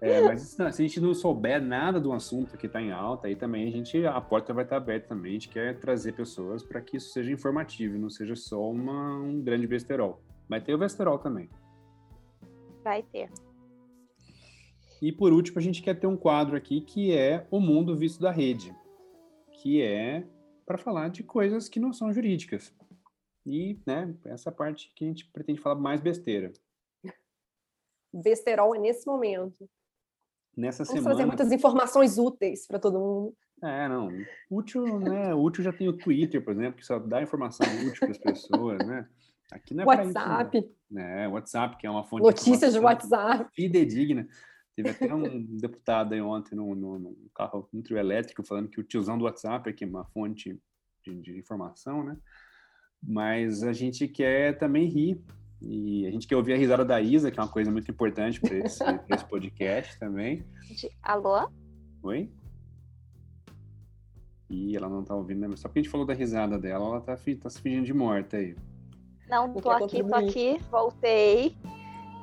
é, 0.00 0.22
mas 0.22 0.56
não, 0.56 0.70
se 0.70 0.82
a 0.82 0.86
gente 0.86 1.00
não 1.00 1.12
souber 1.12 1.60
nada 1.60 2.00
do 2.00 2.12
assunto 2.12 2.56
que 2.56 2.66
está 2.66 2.80
em 2.80 2.92
alta, 2.92 3.26
aí 3.26 3.34
também 3.34 3.66
a 3.66 3.70
gente 3.70 4.06
a 4.06 4.20
porta 4.20 4.54
vai 4.54 4.64
estar 4.64 4.76
aberta 4.76 5.08
também. 5.08 5.30
A 5.30 5.34
gente 5.34 5.48
quer 5.48 5.78
trazer 5.78 6.12
pessoas 6.12 6.62
para 6.62 6.80
que 6.80 6.96
isso 6.96 7.12
seja 7.12 7.32
informativo, 7.32 7.96
e 7.96 7.98
não 7.98 8.10
seja 8.10 8.36
só 8.36 8.70
uma, 8.70 9.16
um 9.18 9.42
grande 9.42 9.66
besterol. 9.66 10.22
Vai 10.48 10.60
ter 10.60 10.74
o 10.74 10.78
besterol 10.78 11.18
também. 11.18 11.50
Vai 12.84 13.02
ter. 13.02 13.28
E 15.02 15.12
por 15.12 15.32
último, 15.32 15.58
a 15.58 15.62
gente 15.62 15.82
quer 15.82 15.98
ter 15.98 16.06
um 16.06 16.16
quadro 16.16 16.56
aqui 16.56 16.80
que 16.80 17.12
é 17.12 17.46
o 17.50 17.60
mundo 17.60 17.96
visto 17.96 18.20
da 18.20 18.30
rede, 18.30 18.74
que 19.62 19.82
é 19.82 20.24
para 20.64 20.78
falar 20.78 21.08
de 21.08 21.22
coisas 21.22 21.68
que 21.68 21.80
não 21.80 21.92
são 21.92 22.12
jurídicas. 22.12 22.74
E, 23.46 23.80
né, 23.86 24.14
essa 24.26 24.52
parte 24.52 24.92
que 24.94 25.04
a 25.04 25.08
gente 25.08 25.26
pretende 25.26 25.60
falar 25.60 25.76
mais 25.76 26.00
besteira. 26.00 26.52
Besterol 28.12 28.74
é 28.74 28.78
nesse 28.78 29.06
momento. 29.06 29.68
Nessa 30.56 30.84
Vamos 30.84 30.98
semana. 31.00 31.14
trazer 31.14 31.26
muitas 31.26 31.52
informações 31.52 32.18
úteis 32.18 32.66
para 32.66 32.78
todo 32.78 32.98
mundo. 32.98 33.34
É, 33.62 33.88
não. 33.88 34.08
Útil, 34.50 34.98
né? 35.00 35.34
Útil 35.34 35.64
já 35.64 35.72
tem 35.72 35.88
o 35.88 35.92
Twitter, 35.96 36.42
por 36.42 36.52
exemplo, 36.52 36.78
que 36.78 36.86
só 36.86 36.98
dá 36.98 37.22
informação 37.22 37.66
útil 37.86 38.00
para 38.00 38.10
as 38.10 38.18
pessoas, 38.18 38.86
né? 38.86 39.08
Aqui 39.50 39.74
não 39.74 39.82
é 39.82 39.86
pra 39.86 40.04
isso. 40.04 40.14
WhatsApp, 40.14 40.70
né? 40.90 41.28
WhatsApp, 41.28 41.76
que 41.76 41.86
é 41.86 41.90
uma 41.90 42.04
fonte 42.04 42.22
notícias 42.22 42.72
de 42.72 42.78
WhatsApp. 42.78 43.50
fidedigna. 43.54 44.28
Teve 44.76 44.90
até 44.90 45.12
um 45.12 45.42
deputado 45.58 46.12
aí 46.12 46.20
ontem 46.20 46.54
num, 46.54 46.74
num, 46.74 46.98
num 46.98 47.28
carro, 47.34 47.68
num 47.72 47.82
trio 47.82 47.98
elétrico, 47.98 48.44
falando 48.44 48.68
que 48.68 48.78
o 48.78 48.84
tiozão 48.84 49.18
do 49.18 49.24
WhatsApp 49.24 49.68
é 49.68 49.72
que 49.72 49.84
é 49.84 49.86
uma 49.88 50.04
fonte 50.04 50.60
de, 51.02 51.14
de 51.20 51.38
informação, 51.38 52.04
né? 52.04 52.16
Mas 53.02 53.62
a 53.62 53.72
gente 53.72 54.06
quer 54.06 54.58
também 54.58 54.86
rir. 54.86 55.20
E 55.60 56.06
a 56.06 56.10
gente 56.10 56.26
quer 56.26 56.36
ouvir 56.36 56.52
a 56.54 56.56
risada 56.56 56.84
da 56.84 57.00
Isa, 57.00 57.30
que 57.30 57.38
é 57.38 57.42
uma 57.42 57.48
coisa 57.48 57.70
muito 57.70 57.90
importante 57.90 58.40
para 58.40 58.54
esse, 58.58 58.82
esse 59.10 59.24
podcast 59.24 59.98
também. 59.98 60.44
De- 60.70 60.90
Alô? 61.02 61.48
Oi? 62.02 62.30
Ih, 64.50 64.76
ela 64.76 64.88
não 64.88 65.02
tá 65.04 65.14
ouvindo, 65.14 65.40
né? 65.40 65.48
Mas 65.48 65.60
Só 65.60 65.68
porque 65.68 65.80
a 65.80 65.82
gente 65.82 65.90
falou 65.90 66.06
da 66.06 66.14
risada 66.14 66.58
dela, 66.58 66.84
ela 66.86 67.00
tá, 67.00 67.16
fi- 67.16 67.34
tá 67.36 67.50
se 67.50 67.60
fingindo 67.60 67.84
de 67.86 67.92
morta 67.92 68.36
aí. 68.38 68.56
Não, 69.28 69.52
tô 69.52 69.70
aqui, 69.70 70.02
tô 70.02 70.14
aqui, 70.14 70.58
voltei. 70.70 71.56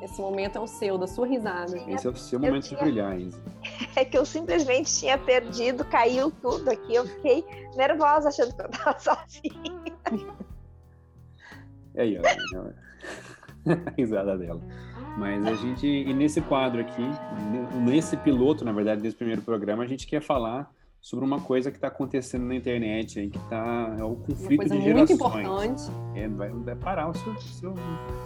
Esse 0.01 0.19
momento 0.19 0.57
é 0.57 0.61
o 0.61 0.67
seu, 0.67 0.97
da 0.97 1.05
sua 1.07 1.27
risada. 1.27 1.77
Esse 1.89 2.07
é 2.07 2.09
o 2.09 2.15
seu 2.15 2.39
eu 2.39 2.45
momento 2.45 2.63
de 2.63 2.69
tinha- 2.69 2.81
brilhar, 2.81 3.19
Isa. 3.19 3.41
É 3.95 4.03
que 4.03 4.17
eu 4.17 4.25
simplesmente 4.25 4.91
tinha 4.93 5.17
perdido, 5.17 5.85
caiu 5.85 6.29
tudo 6.31 6.69
aqui. 6.69 6.95
Eu 6.95 7.05
fiquei 7.05 7.45
nervosa 7.75 8.29
achando 8.29 8.53
que 8.55 8.61
eu 8.61 8.69
tava 8.69 8.97
sozinha. 8.99 10.33
É 11.95 12.01
aí, 12.03 12.19
ó. 12.19 13.71
a 13.71 13.91
risada 13.97 14.37
dela. 14.37 14.61
Mas 15.17 15.45
a 15.45 15.53
gente, 15.55 15.87
e 15.87 16.13
nesse 16.13 16.41
quadro 16.41 16.81
aqui, 16.81 17.01
ne- 17.01 17.91
nesse 17.91 18.17
piloto, 18.17 18.65
na 18.65 18.71
verdade, 18.71 19.01
desse 19.01 19.15
primeiro 19.15 19.41
programa, 19.41 19.83
a 19.83 19.87
gente 19.87 20.05
quer 20.05 20.21
falar 20.21 20.69
sobre 20.99 21.23
uma 21.23 21.39
coisa 21.39 21.69
que 21.71 21.77
está 21.77 21.87
acontecendo 21.87 22.45
na 22.45 22.55
internet, 22.55 23.19
aí, 23.19 23.29
que 23.29 23.39
tá, 23.47 23.95
é 23.97 24.03
o 24.03 24.07
Uma 24.07 24.15
conflito 24.17 24.57
coisa 24.57 24.75
de 24.77 24.93
muito 24.93 25.07
gerações. 25.07 25.11
importante. 25.11 25.83
É, 26.15 26.27
vai, 26.27 26.49
vai 26.49 26.75
parar 26.75 27.09
o 27.09 27.13
seu, 27.13 27.35
seu- 27.37 27.73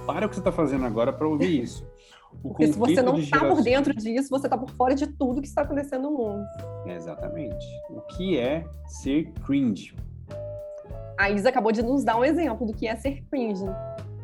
Para 0.07 0.25
o 0.25 0.29
que 0.29 0.35
você 0.35 0.41
está 0.41 0.51
fazendo 0.51 0.85
agora 0.85 1.11
para 1.13 1.27
ouvir 1.27 1.61
isso. 1.63 1.85
O 2.43 2.49
Porque 2.49 2.67
se 2.67 2.77
você 2.77 3.01
não 3.01 3.17
está 3.17 3.39
por 3.43 3.61
dentro 3.61 3.93
disso, 3.93 4.29
você 4.29 4.45
está 4.47 4.57
por 4.57 4.69
fora 4.71 4.93
de 4.95 5.07
tudo 5.07 5.41
que 5.41 5.47
está 5.47 5.63
acontecendo 5.63 6.03
no 6.03 6.11
mundo. 6.17 6.45
É, 6.85 6.95
exatamente. 6.95 7.65
O 7.89 8.01
que 8.01 8.37
é 8.37 8.65
ser 8.87 9.31
cringe? 9.45 9.93
A 11.19 11.29
Isa 11.29 11.49
acabou 11.49 11.73
de 11.73 11.81
nos 11.81 12.05
dar 12.05 12.15
um 12.15 12.23
exemplo 12.23 12.65
do 12.65 12.73
que 12.73 12.87
é 12.87 12.95
ser 12.95 13.21
cringe. 13.29 13.65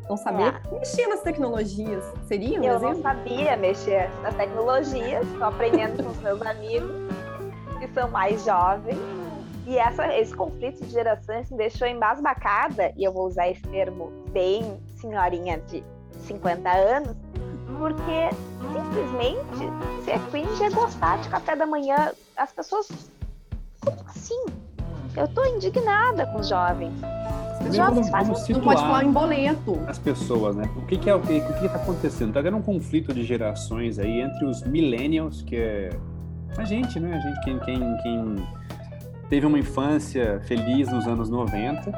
Não 0.08 0.16
saber 0.16 0.62
mexer 0.72 1.06
nas 1.08 1.20
tecnologias. 1.20 2.02
Seria 2.26 2.58
um 2.58 2.64
Eu 2.64 2.80
não 2.80 2.92
exemplo? 2.92 3.02
sabia 3.02 3.54
mexer 3.54 4.10
nas 4.22 4.34
tecnologias, 4.34 5.26
estou 5.26 5.44
aprendendo 5.44 6.02
com 6.02 6.08
os 6.10 6.16
meus 6.22 6.40
amigos, 6.40 6.90
que 7.78 7.88
são 7.88 8.10
mais 8.10 8.42
jovens. 8.46 8.96
E 9.66 9.76
essa, 9.76 10.16
esse 10.16 10.34
conflito 10.34 10.82
de 10.86 10.90
gerações 10.90 11.50
me 11.50 11.58
deixou 11.58 11.86
embasbacada, 11.86 12.94
e 12.96 13.04
eu 13.04 13.12
vou 13.12 13.26
usar 13.26 13.46
esse 13.50 13.62
termo 13.64 14.10
bem 14.30 14.80
senhorinha 14.98 15.58
de 15.66 15.84
50 16.20 16.70
anos, 16.70 17.14
porque 17.78 18.30
simplesmente 18.72 20.02
ser 20.02 20.18
cringe 20.30 20.64
é 20.64 20.70
gostar 20.70 21.18
de 21.18 21.28
café 21.28 21.54
da 21.54 21.66
manhã. 21.66 22.12
As 22.34 22.52
pessoas. 22.52 22.88
Como 23.84 24.00
assim? 24.08 24.46
Eu 25.16 25.26
tô 25.28 25.44
indignada 25.46 26.26
com 26.26 26.40
os 26.40 26.48
jovens. 26.48 26.92
Os 27.66 27.74
jovens 27.74 27.94
vamos, 27.94 28.10
fazem 28.10 28.32
vamos 28.34 28.48
Não 28.48 28.60
pode 28.60 28.80
falar 28.80 29.04
em 29.04 29.12
boleto. 29.12 29.80
as 29.86 29.98
pessoas, 29.98 30.54
né? 30.54 30.70
O 30.76 30.82
que, 30.82 30.98
que 30.98 31.08
é 31.08 31.14
o 31.14 31.20
que, 31.20 31.38
o 31.38 31.52
que 31.54 31.66
está 31.66 31.78
acontecendo? 31.78 32.28
Está 32.28 32.42
tendo 32.42 32.58
um 32.58 32.62
conflito 32.62 33.14
de 33.14 33.24
gerações 33.24 33.98
aí 33.98 34.20
entre 34.20 34.44
os 34.44 34.62
millennials, 34.64 35.42
que 35.42 35.56
é 35.56 35.90
a 36.56 36.64
gente, 36.64 37.00
né? 37.00 37.16
A 37.16 37.20
gente, 37.20 37.40
quem, 37.40 37.58
quem, 37.60 37.96
quem 38.02 38.48
teve 39.28 39.46
uma 39.46 39.58
infância 39.58 40.40
feliz 40.44 40.90
nos 40.90 41.06
anos 41.06 41.30
90, 41.30 41.92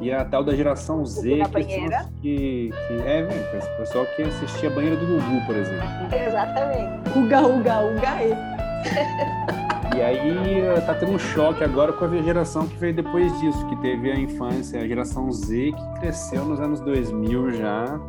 e 0.00 0.12
a 0.12 0.24
tal 0.24 0.44
da 0.44 0.54
geração 0.54 1.06
Z, 1.06 1.42
que, 1.52 1.64
que, 1.64 2.70
que 2.70 2.70
é, 3.06 3.22
velho, 3.22 3.56
esse 3.56 3.70
pessoal 3.76 4.04
que 4.16 4.22
assistia 4.22 4.68
a 4.68 4.72
banheira 4.72 4.96
do 4.96 5.06
Gugu, 5.06 5.46
por 5.46 5.56
exemplo. 5.56 5.88
Exatamente. 6.12 7.18
Uga, 7.18 7.40
uga, 7.46 7.80
uga. 7.80 9.54
E 9.96 10.02
aí 10.02 10.60
eh, 10.60 10.80
tá 10.80 10.92
tendo 10.94 11.12
um 11.12 11.18
choque 11.18 11.62
agora 11.62 11.92
com 11.92 12.04
a 12.04 12.22
geração 12.22 12.66
que 12.66 12.76
veio 12.76 12.94
depois 12.94 13.32
disso, 13.38 13.64
que 13.68 13.76
teve 13.76 14.10
a 14.10 14.18
infância, 14.18 14.80
a 14.80 14.88
geração 14.88 15.30
Z, 15.30 15.72
que 15.72 16.00
cresceu 16.00 16.44
nos 16.44 16.58
anos 16.58 16.80
2000 16.80 17.52
já, 17.52 18.00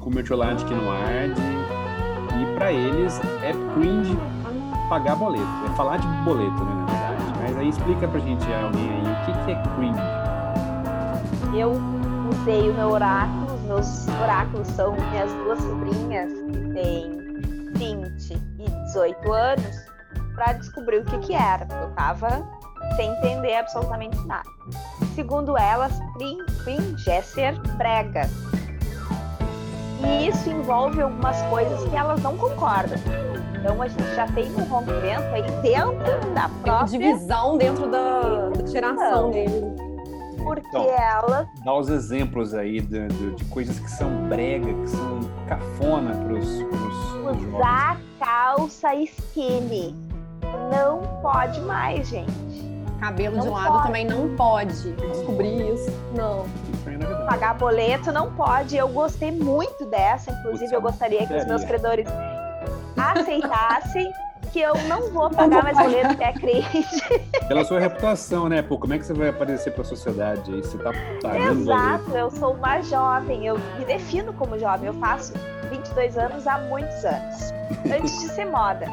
com 0.00 0.10
Mertiolate 0.10 0.64
que 0.64 0.74
não 0.74 0.90
arde. 0.90 1.40
E 2.40 2.54
pra 2.56 2.72
eles 2.72 3.20
é 3.44 3.52
cringe 3.74 4.16
pagar 4.88 5.14
boleto, 5.14 5.46
é 5.70 5.76
falar 5.76 5.98
de 5.98 6.06
boleto, 6.24 6.64
né, 6.64 6.74
na 6.74 6.86
verdade. 6.86 7.38
Mas 7.40 7.58
aí 7.58 7.68
explica 7.68 8.08
pra 8.08 8.18
gente 8.18 8.44
alguém 8.52 8.90
aí, 8.90 9.02
o 9.02 9.24
que, 9.24 9.44
que 9.44 9.52
é 9.52 9.62
cringe? 9.76 10.00
Eu 11.56 11.72
usei 12.28 12.70
o 12.70 12.74
meu 12.74 12.88
oráculo, 12.88 13.54
os 13.54 13.62
meus 13.62 14.08
oráculos 14.20 14.66
são 14.68 14.94
minhas 14.94 15.32
duas 15.32 15.60
sobrinhas, 15.60 16.32
que 16.32 16.72
têm 16.74 17.20
20 17.74 18.32
e 18.58 18.70
18 18.86 19.32
anos, 19.32 19.89
para 20.40 20.54
descobrir 20.54 21.00
o 21.00 21.04
que 21.04 21.18
que 21.18 21.34
era. 21.34 21.66
porque 21.66 21.84
Eu 21.84 21.90
tava 21.90 22.48
sem 22.96 23.12
entender 23.12 23.56
absolutamente 23.56 24.16
nada. 24.26 24.48
Segundo 25.14 25.58
elas, 25.58 25.92
cringe 26.14 27.10
é 27.10 27.20
ser 27.20 27.60
brega. 27.76 28.22
E 30.02 30.28
isso 30.28 30.48
envolve 30.48 31.02
algumas 31.02 31.40
coisas 31.42 31.86
que 31.86 31.94
elas 31.94 32.22
não 32.22 32.38
concordam. 32.38 32.96
Então 33.54 33.82
a 33.82 33.88
gente 33.88 34.14
já 34.14 34.26
tem 34.28 34.50
um 34.54 34.64
rompimento 34.64 35.26
aí 35.34 35.42
dentro 35.60 36.34
da 36.34 36.48
própria 36.62 36.98
divisão 36.98 37.58
dentro 37.58 37.90
da, 37.90 38.48
da 38.48 38.66
geração 38.66 39.30
dele. 39.30 39.60
Porque 40.42 40.66
então, 40.68 40.88
ela. 40.88 41.46
Dá 41.62 41.74
os 41.74 41.90
exemplos 41.90 42.54
aí 42.54 42.80
de, 42.80 43.08
de, 43.08 43.34
de, 43.34 43.44
coisas 43.44 43.78
que 43.78 43.90
são 43.90 44.10
brega, 44.26 44.72
que 44.72 44.88
são 44.88 45.20
cafona 45.46 46.14
para 46.14 46.32
os. 46.32 46.48
Usar 47.30 48.00
calça 48.18 48.94
skinny. 48.94 50.09
Não 50.70 51.00
pode 51.20 51.60
mais, 51.60 52.08
gente. 52.08 52.30
Cabelo 53.00 53.36
não 53.36 53.44
de 53.44 53.48
lado 53.48 53.72
pode. 53.72 53.86
também 53.86 54.04
não 54.04 54.36
pode. 54.36 54.92
Descobrir 54.92 55.74
isso. 55.74 55.90
Não. 56.14 56.44
Pagar 57.26 57.54
boleto 57.54 58.12
não 58.12 58.30
pode. 58.32 58.76
Eu 58.76 58.88
gostei 58.88 59.32
muito 59.32 59.86
dessa. 59.86 60.30
Inclusive, 60.30 60.74
eu 60.74 60.82
gostaria 60.82 61.26
que 61.26 61.34
os 61.34 61.46
meus 61.46 61.64
credores 61.64 62.06
aceitassem 62.96 64.12
que 64.52 64.60
eu 64.60 64.74
não 64.88 65.12
vou 65.12 65.30
pagar 65.30 65.62
mais 65.62 65.78
boleto 65.78 66.16
que 66.16 66.24
é 66.24 66.32
cringe. 66.32 66.86
Pela 67.46 67.64
sua 67.64 67.78
reputação, 67.78 68.48
né? 68.48 68.62
Pô, 68.62 68.78
como 68.78 68.92
é 68.94 68.98
que 68.98 69.06
você 69.06 69.14
vai 69.14 69.28
aparecer 69.28 69.72
para 69.72 69.82
a 69.82 69.84
sociedade 69.84 70.52
aí? 70.52 70.60
Você 70.60 70.76
tá 70.78 70.92
pagando 71.22 71.60
Exato, 71.60 72.04
boleto. 72.04 72.16
eu 72.16 72.30
sou 72.32 72.54
uma 72.54 72.82
jovem, 72.82 73.46
eu 73.46 73.56
me 73.78 73.84
defino 73.84 74.32
como 74.32 74.58
jovem, 74.58 74.88
eu 74.88 74.94
faço 74.94 75.32
22 75.70 76.18
anos 76.18 76.46
há 76.48 76.58
muitos 76.58 77.04
anos, 77.04 77.52
antes 77.94 78.20
de 78.20 78.28
ser 78.30 78.46
moda. 78.46 78.86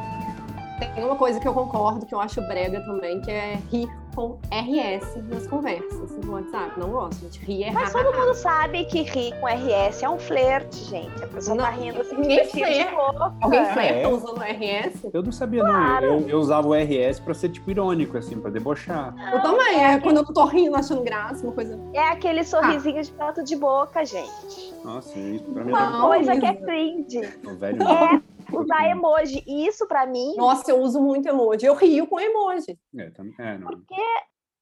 Tem 0.80 1.04
uma 1.04 1.16
coisa 1.16 1.40
que 1.40 1.48
eu 1.48 1.54
concordo, 1.54 2.06
que 2.06 2.14
eu 2.14 2.20
acho 2.20 2.40
brega 2.42 2.80
também, 2.82 3.20
que 3.22 3.32
é 3.32 3.58
rir 3.72 3.90
com 4.16 4.40
RS 4.52 5.16
nas 5.30 5.46
conversas 5.48 6.12
no 6.24 6.34
WhatsApp. 6.34 6.80
Não 6.80 6.90
gosto, 6.90 7.22
gente. 7.22 7.40
Rir 7.46 7.66
é 7.66 7.72
Mas 7.72 7.92
todo 7.92 8.12
mundo 8.18 8.34
sabe 8.34 8.86
que 8.86 9.04
rir 9.04 9.34
com 9.40 9.48
RS 9.48 10.04
é 10.04 10.10
um 10.10 10.20
flerte, 10.20 10.86
gente. 10.86 11.24
A 11.24 11.28
pessoa 11.28 11.56
não, 11.56 11.66
tá 11.66 11.72
rindo 11.72 12.02
assim, 12.02 12.16
ninguém 12.16 12.46
flerta. 12.46 13.34
Alguém 13.42 13.66
flerta 13.66 14.00
é. 14.00 14.08
usando 14.08 14.40
RS? 14.42 15.10
Eu 15.14 15.24
não 15.24 15.32
sabia, 15.32 15.62
claro. 15.62 16.08
não. 16.08 16.20
Eu, 16.22 16.30
eu, 16.30 16.40
usava 16.40 16.68
o 16.68 16.74
RS 16.74 17.20
pra 17.20 17.34
ser, 17.34 17.50
tipo, 17.50 17.70
irônico, 17.70 18.18
assim, 18.18 18.40
pra 18.40 18.50
debochar. 18.50 19.16
Não, 19.16 19.34
eu 19.34 19.42
também. 19.42 19.84
É, 19.84 19.94
é 19.94 20.00
quando 20.00 20.18
eu 20.18 20.26
tô 20.26 20.46
rindo, 20.46 20.76
achando 20.76 21.04
graça, 21.04 21.44
uma 21.44 21.54
coisa... 21.54 21.80
É 21.94 22.10
aquele 22.10 22.44
sorrisinho 22.44 23.00
ah. 23.00 23.02
de 23.02 23.12
canto 23.12 23.44
de 23.44 23.56
boca, 23.56 24.04
gente. 24.06 24.74
Nossa, 24.84 25.18
isso 25.18 25.44
pra 25.46 25.64
mim 25.64 25.72
é 25.72 25.76
Uma 25.76 26.08
coisa 26.08 26.40
que 26.40 26.46
é 26.46 26.54
cringe. 26.56 27.22
O 27.46 27.56
velho 27.56 27.84
é 27.84 28.22
usar 28.62 28.90
emoji. 28.90 29.44
E 29.46 29.68
isso 29.68 29.88
para 29.88 30.06
mim. 30.06 30.36
Nossa, 30.36 30.72
eu 30.72 30.80
uso 30.80 31.02
muito 31.02 31.28
emoji. 31.28 31.66
Eu 31.66 31.76
rio 31.76 32.08
com 32.08 32.20
emoji. 32.20 32.80
É, 32.98 33.10
também. 33.12 33.36
É, 33.40 33.58
não. 33.58 33.68
Porque 33.68 34.04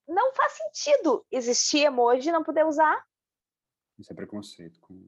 não 0.08 0.34
faz 0.34 0.54
sentido 0.54 1.26
existir 1.32 1.86
emoji 1.86 2.30
e 2.30 2.32
não 2.32 2.44
poder 2.44 2.66
usar. 2.66 3.04
Isso 3.98 4.12
é 4.12 4.16
preconceito. 4.16 4.80
Com... 4.82 5.08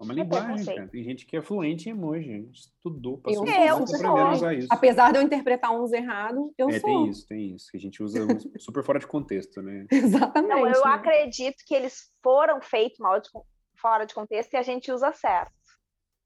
É 0.00 0.02
uma 0.02 0.14
linguagem, 0.14 0.64
cara. 0.64 0.88
Tem 0.88 1.04
gente 1.04 1.26
que 1.26 1.36
é 1.36 1.42
fluente 1.42 1.88
em 1.88 1.92
emoji, 1.92 2.48
estudou, 2.52 3.18
passou 3.18 3.46
eu, 3.46 3.52
eu 3.52 3.76
aprendendo 3.76 4.06
a 4.08 4.32
usar 4.32 4.54
isso. 4.54 4.68
Apesar 4.70 5.12
de 5.12 5.18
eu 5.18 5.22
interpretar 5.22 5.70
uns 5.70 5.92
errados, 5.92 6.52
eu 6.58 6.68
é, 6.68 6.80
sou. 6.80 6.88
tem 6.88 7.08
isso, 7.08 7.26
tem 7.26 7.54
isso. 7.54 7.70
Que 7.70 7.76
a 7.76 7.80
gente 7.80 8.02
usa 8.02 8.18
super 8.58 8.84
fora 8.84 8.98
de 8.98 9.06
contexto, 9.06 9.62
né? 9.62 9.86
Exatamente. 9.90 10.50
Não, 10.50 10.66
eu 10.66 10.84
né? 10.84 10.92
acredito 10.92 11.62
que 11.66 11.74
eles 11.74 12.10
foram 12.22 12.60
feitos 12.60 12.98
mal 12.98 13.20
de, 13.20 13.28
fora 13.76 14.04
de 14.04 14.14
contexto 14.14 14.52
e 14.54 14.56
a 14.56 14.62
gente 14.62 14.90
usa 14.90 15.12
certo. 15.12 15.52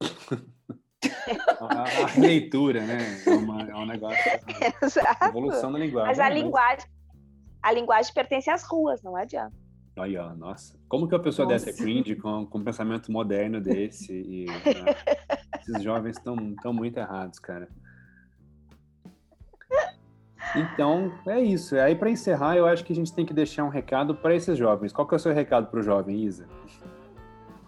a, 1.61 2.17
a, 2.17 2.21
leitura, 2.21 2.81
né? 2.81 2.99
É, 3.27 3.31
uma, 3.31 3.63
é 3.63 3.75
um 3.75 3.87
negócio. 3.87 4.19
Exato. 4.83 5.25
Evolução 5.25 5.73
da 5.73 5.79
linguagem. 5.79 6.09
Mas 6.09 6.21
a 6.21 6.29
né? 6.29 6.35
linguagem, 6.35 6.87
a 7.63 7.73
linguagem 7.73 8.13
pertence 8.15 8.51
às 8.51 8.65
ruas, 8.65 9.03
não 9.03 9.17
adianta. 9.17 9.63
Aí, 9.97 10.17
ó, 10.17 10.35
nossa. 10.35 10.79
Como 10.89 11.07
que 11.07 11.15
a 11.15 11.19
pessoa 11.19 11.47
nossa. 11.47 11.67
dessa 11.67 11.79
é 11.79 11.83
cringe 11.83 12.17
com, 12.17 12.47
com 12.47 12.59
um 12.59 12.65
pensamento 12.65 13.13
moderno 13.13 13.61
desse? 13.61 14.13
E, 14.13 14.47
né? 14.47 14.95
Esses 15.61 15.83
jovens 15.83 16.17
estão 16.17 16.37
tão 16.63 16.73
muito 16.73 16.97
errados, 16.99 17.39
cara. 17.39 17.69
Então, 20.57 21.13
é 21.27 21.41
isso. 21.41 21.77
Aí, 21.77 21.95
para 21.95 22.11
encerrar, 22.11 22.57
eu 22.57 22.67
acho 22.67 22.85
que 22.85 22.93
a 22.93 22.97
gente 22.97 23.13
tem 23.13 23.25
que 23.25 23.33
deixar 23.33 23.65
um 23.65 23.69
recado 23.69 24.15
para 24.15 24.35
esses 24.35 24.57
jovens. 24.59 24.93
Qual 24.93 25.07
que 25.07 25.15
é 25.15 25.17
o 25.17 25.21
seu 25.21 25.33
recado 25.33 25.69
para 25.69 25.81
o 25.81 25.83
jovem, 25.83 26.25
Isa? 26.25 26.49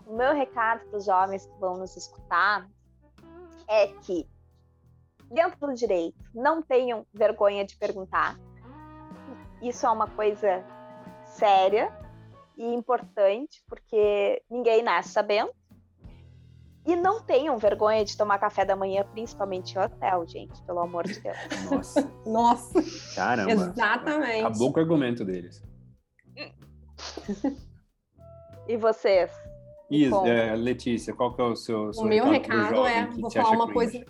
O 0.06 0.16
meu 0.16 0.34
recado 0.34 0.84
para 0.88 0.98
os 0.98 1.04
jovens 1.04 1.46
que 1.46 1.60
vão 1.60 1.76
nos 1.76 1.96
escutar 1.96 2.68
é 3.68 3.88
que, 3.88 4.27
dentro 5.31 5.66
do 5.66 5.74
direito, 5.74 6.18
não 6.35 6.62
tenham 6.62 7.07
vergonha 7.12 7.64
de 7.64 7.77
perguntar. 7.77 8.38
Isso 9.62 9.87
é 9.87 9.90
uma 9.90 10.09
coisa 10.09 10.64
séria 11.24 11.92
e 12.57 12.64
importante, 12.72 13.62
porque 13.68 14.42
ninguém 14.50 14.83
nasce 14.83 15.11
sabendo. 15.11 15.53
E 16.87 16.94
não 16.94 17.22
tenham 17.22 17.57
vergonha 17.57 18.05
de 18.05 18.14
tomar 18.14 18.38
café 18.38 18.62
da 18.62 18.77
manhã, 18.77 19.07
principalmente 19.11 19.74
em 19.74 19.79
hotel, 19.79 20.27
gente, 20.27 20.62
pelo 20.64 20.81
amor 20.81 21.05
de 21.05 21.18
Deus. 21.18 21.37
Nossa. 21.70 22.12
Nossa. 22.27 23.14
Caramba. 23.14 23.50
Exatamente. 23.53 24.44
Acabou 24.44 24.70
com 24.70 24.79
o 24.79 24.83
argumento 24.83 25.24
deles. 25.24 25.62
e 28.68 28.77
vocês? 28.77 29.31
Isso, 29.90 30.26
é, 30.26 30.54
Letícia, 30.56 31.14
qual 31.14 31.34
que 31.34 31.40
é 31.40 31.44
o 31.44 31.54
seu, 31.56 31.92
seu 31.92 32.02
O 32.02 32.06
meu 32.06 32.24
recado 32.28 32.86
é, 32.86 33.06
vou 33.06 33.30
falar 33.30 33.50
uma 33.50 33.66
cringe? 33.66 33.72
coisa 33.74 34.06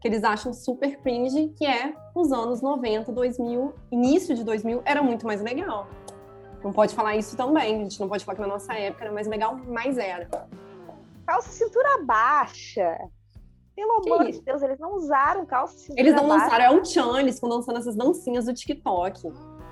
que 0.00 0.08
eles 0.08 0.24
acham 0.24 0.52
super 0.52 0.96
cringe, 0.98 1.48
que 1.56 1.66
é 1.66 1.92
os 2.14 2.32
anos 2.32 2.62
90, 2.62 3.12
2000, 3.12 3.74
início 3.90 4.34
de 4.34 4.44
2000, 4.44 4.82
era 4.84 5.02
muito 5.02 5.26
mais 5.26 5.42
legal. 5.42 5.88
Não 6.62 6.72
pode 6.72 6.94
falar 6.94 7.16
isso 7.16 7.36
também, 7.36 7.76
a 7.76 7.78
gente 7.84 8.00
não 8.00 8.08
pode 8.08 8.24
falar 8.24 8.36
que 8.36 8.42
na 8.42 8.48
nossa 8.48 8.72
época 8.74 9.04
era 9.04 9.12
mais 9.12 9.26
legal, 9.26 9.56
mas 9.66 9.98
era. 9.98 10.28
Calça 11.26 11.50
cintura 11.50 12.02
baixa. 12.04 12.96
Pelo 13.76 14.00
que 14.00 14.10
amor 14.10 14.24
de 14.30 14.40
Deus, 14.40 14.60
eles 14.62 14.78
não 14.80 14.96
usaram 14.96 15.46
calça 15.46 15.78
cintura 15.78 16.00
Eles 16.00 16.14
não 16.14 16.26
baixa. 16.26 16.44
lançaram, 16.44 16.64
é 16.64 16.80
o 16.80 16.84
Chan, 16.84 17.20
eles 17.20 17.34
estão 17.34 17.48
dançando 17.48 17.78
essas 17.78 17.94
dancinhas 17.94 18.46
do 18.46 18.54
TikTok. 18.54 19.20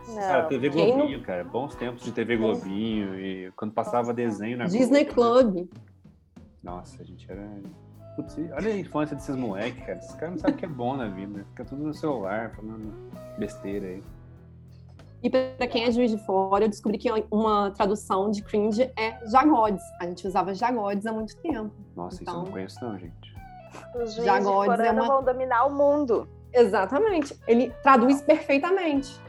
Não. 0.09 0.15
Cara, 0.15 0.45
TV 0.45 0.69
Globinho, 0.69 1.19
não... 1.19 1.25
cara. 1.25 1.45
Bons 1.45 1.75
tempos 1.75 2.03
de 2.03 2.13
TV 2.13 2.37
Globinho. 2.37 3.19
E 3.19 3.51
quando 3.57 3.73
passava 3.73 4.13
desenho 4.13 4.59
na 4.59 4.65
Disney 4.67 5.05
Globo, 5.05 5.53
Club. 5.53 5.69
Nossa, 6.63 7.03
a 7.03 7.05
gente 7.05 7.31
era. 7.31 7.49
Putz, 8.15 8.37
olha 8.39 8.73
a 8.73 8.79
infância 8.79 9.15
desses 9.15 9.37
moleques, 9.37 9.85
cara. 9.85 9.99
Esses 9.99 10.15
caras 10.15 10.35
não 10.35 10.39
sabem 10.39 10.55
o 10.55 10.59
que 10.59 10.65
é 10.65 10.69
bom 10.69 10.97
na 10.97 11.09
vida. 11.09 11.45
Fica 11.51 11.65
tudo 11.65 11.85
no 11.85 11.95
celular, 11.95 12.51
falando 12.55 12.93
besteira 13.39 13.87
aí. 13.87 14.03
E 15.23 15.31
para 15.31 15.67
quem 15.67 15.85
é 15.85 15.91
juiz 15.91 16.11
de 16.11 16.19
fora, 16.19 16.65
eu 16.65 16.69
descobri 16.69 16.99
que 16.99 17.11
uma 17.31 17.71
tradução 17.73 18.31
de 18.31 18.43
cringe 18.43 18.91
é 18.97 19.19
jagodes. 19.27 19.83
A 20.01 20.07
gente 20.07 20.27
usava 20.27 20.55
jagodes 20.55 21.05
há 21.07 21.13
muito 21.13 21.37
tempo. 21.39 21.73
Nossa, 21.97 22.23
então, 22.23 22.35
isso 22.35 22.41
eu 22.41 22.45
não 22.45 22.53
conheço 22.53 22.85
não, 22.85 22.99
gente. 22.99 23.37
Os 23.95 24.15
juízes 24.15 24.25
jagodes 24.25 24.77
de 24.77 24.87
é 24.87 24.93
uma... 24.93 25.07
vão 25.07 25.25
dominar 25.25 25.67
o 25.67 25.75
mundo. 25.75 26.29
Exatamente. 26.53 27.39
Ele 27.47 27.71
traduz 27.83 28.21
perfeitamente. 28.23 29.21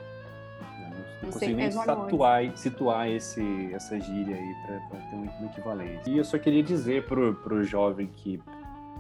Não 1.27 1.33
consigo 1.33 1.55
nem 1.55 1.71
situar, 1.71 2.57
situar 2.57 3.09
esse, 3.09 3.73
essa 3.73 3.99
gíria 3.99 4.35
aí 4.35 4.55
para 4.89 4.99
ter 4.99 5.15
um 5.15 5.45
equivalente. 5.45 6.09
E 6.09 6.17
eu 6.17 6.23
só 6.23 6.37
queria 6.37 6.63
dizer 6.63 7.05
pro, 7.05 7.35
pro 7.35 7.63
jovem 7.63 8.07
que 8.07 8.41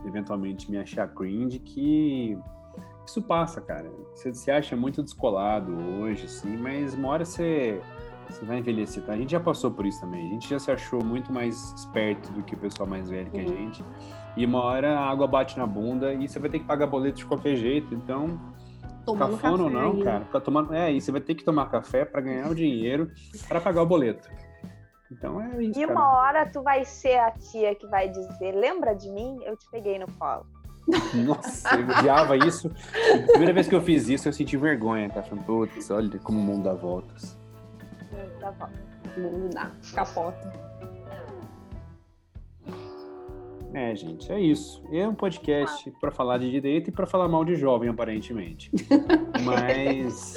eventualmente 0.05 0.69
me 0.69 0.77
achar 0.77 1.07
cringe 1.07 1.59
que 1.59 2.37
isso 3.05 3.21
passa, 3.21 3.61
cara. 3.61 3.89
Você 4.13 4.33
se 4.33 4.51
acha 4.51 4.75
muito 4.75 5.01
descolado 5.01 5.71
hoje, 5.71 6.25
assim, 6.25 6.57
mas 6.57 6.93
uma 6.93 7.07
hora 7.09 7.25
você, 7.25 7.81
você 8.29 8.43
vai 8.45 8.59
envelhecer, 8.59 9.03
tá? 9.03 9.13
A 9.13 9.17
gente 9.17 9.31
já 9.31 9.39
passou 9.39 9.71
por 9.71 9.85
isso 9.85 10.01
também. 10.01 10.27
A 10.27 10.29
gente 10.29 10.49
já 10.49 10.59
se 10.59 10.69
achou 10.69 11.03
muito 11.03 11.31
mais 11.31 11.73
esperto 11.73 12.31
do 12.33 12.43
que 12.43 12.53
o 12.53 12.57
pessoal 12.57 12.87
mais 12.87 13.09
velho 13.09 13.31
que 13.31 13.39
a 13.39 13.47
gente. 13.47 13.83
E 14.35 14.45
uma 14.45 14.61
hora 14.61 14.99
a 14.99 15.09
água 15.09 15.25
bate 15.25 15.57
na 15.57 15.65
bunda 15.65 16.13
e 16.13 16.27
você 16.27 16.37
vai 16.37 16.49
ter 16.49 16.59
que 16.59 16.65
pagar 16.65 16.87
boleto 16.87 17.17
de 17.17 17.25
qualquer 17.25 17.55
jeito. 17.55 17.93
Então, 17.95 18.39
tomando 19.07 19.37
Cafona 19.37 19.63
café. 19.63 19.63
ou 19.63 19.69
não, 19.69 20.03
cara. 20.03 20.25
Ficar 20.25 20.41
tomando... 20.41 20.73
É, 20.73 20.91
e 20.91 20.99
você 20.99 21.11
vai 21.11 21.21
ter 21.21 21.33
que 21.33 21.43
tomar 21.43 21.69
café 21.71 22.03
para 22.03 22.21
ganhar 22.21 22.51
o 22.51 22.55
dinheiro 22.55 23.09
para 23.47 23.61
pagar 23.61 23.81
o 23.81 23.85
boleto. 23.85 24.29
Então 25.09 25.41
é 25.41 25.63
isso. 25.63 25.79
E 25.79 25.85
uma 25.85 25.95
cara. 25.95 26.09
hora 26.09 26.45
tu 26.51 26.61
vai 26.61 26.83
ser 26.83 27.17
a 27.17 27.31
tia 27.31 27.73
que 27.73 27.87
vai 27.87 28.09
dizer: 28.09 28.53
lembra 28.53 28.93
de 28.93 29.09
mim? 29.09 29.39
Eu 29.45 29.55
te 29.55 29.65
peguei 29.71 29.97
no 29.97 30.11
colo. 30.13 30.45
Nossa, 31.25 31.75
eu 31.75 31.87
odiava 31.87 32.35
isso. 32.35 32.69
A 32.69 33.27
primeira 33.29 33.53
vez 33.53 33.67
que 33.67 33.75
eu 33.75 33.81
fiz 33.81 34.09
isso, 34.09 34.27
eu 34.27 34.33
senti 34.33 34.57
vergonha, 34.57 35.09
tá? 35.09 35.21
Achando, 35.21 35.43
putz, 35.43 35.89
olha 35.89 36.19
como 36.19 36.39
o 36.39 36.43
mundo 36.43 36.63
dá 36.63 36.73
voltas. 36.73 37.37
O 38.11 38.15
mundo 38.15 38.39
dá 38.39 38.51
voltas. 38.51 38.79
O 39.15 39.19
mundo 39.19 39.53
dá, 39.53 39.71
capota. 39.93 40.66
É, 43.73 43.95
gente, 43.95 44.31
é 44.31 44.39
isso. 44.39 44.83
É 44.91 45.07
um 45.07 45.13
podcast 45.13 45.91
para 45.99 46.11
falar 46.11 46.37
de 46.37 46.49
direito 46.49 46.89
e 46.89 46.91
para 46.91 47.05
falar 47.05 47.27
mal 47.27 47.43
de 47.43 47.55
jovem, 47.55 47.89
aparentemente. 47.89 48.71
Mas, 49.43 50.35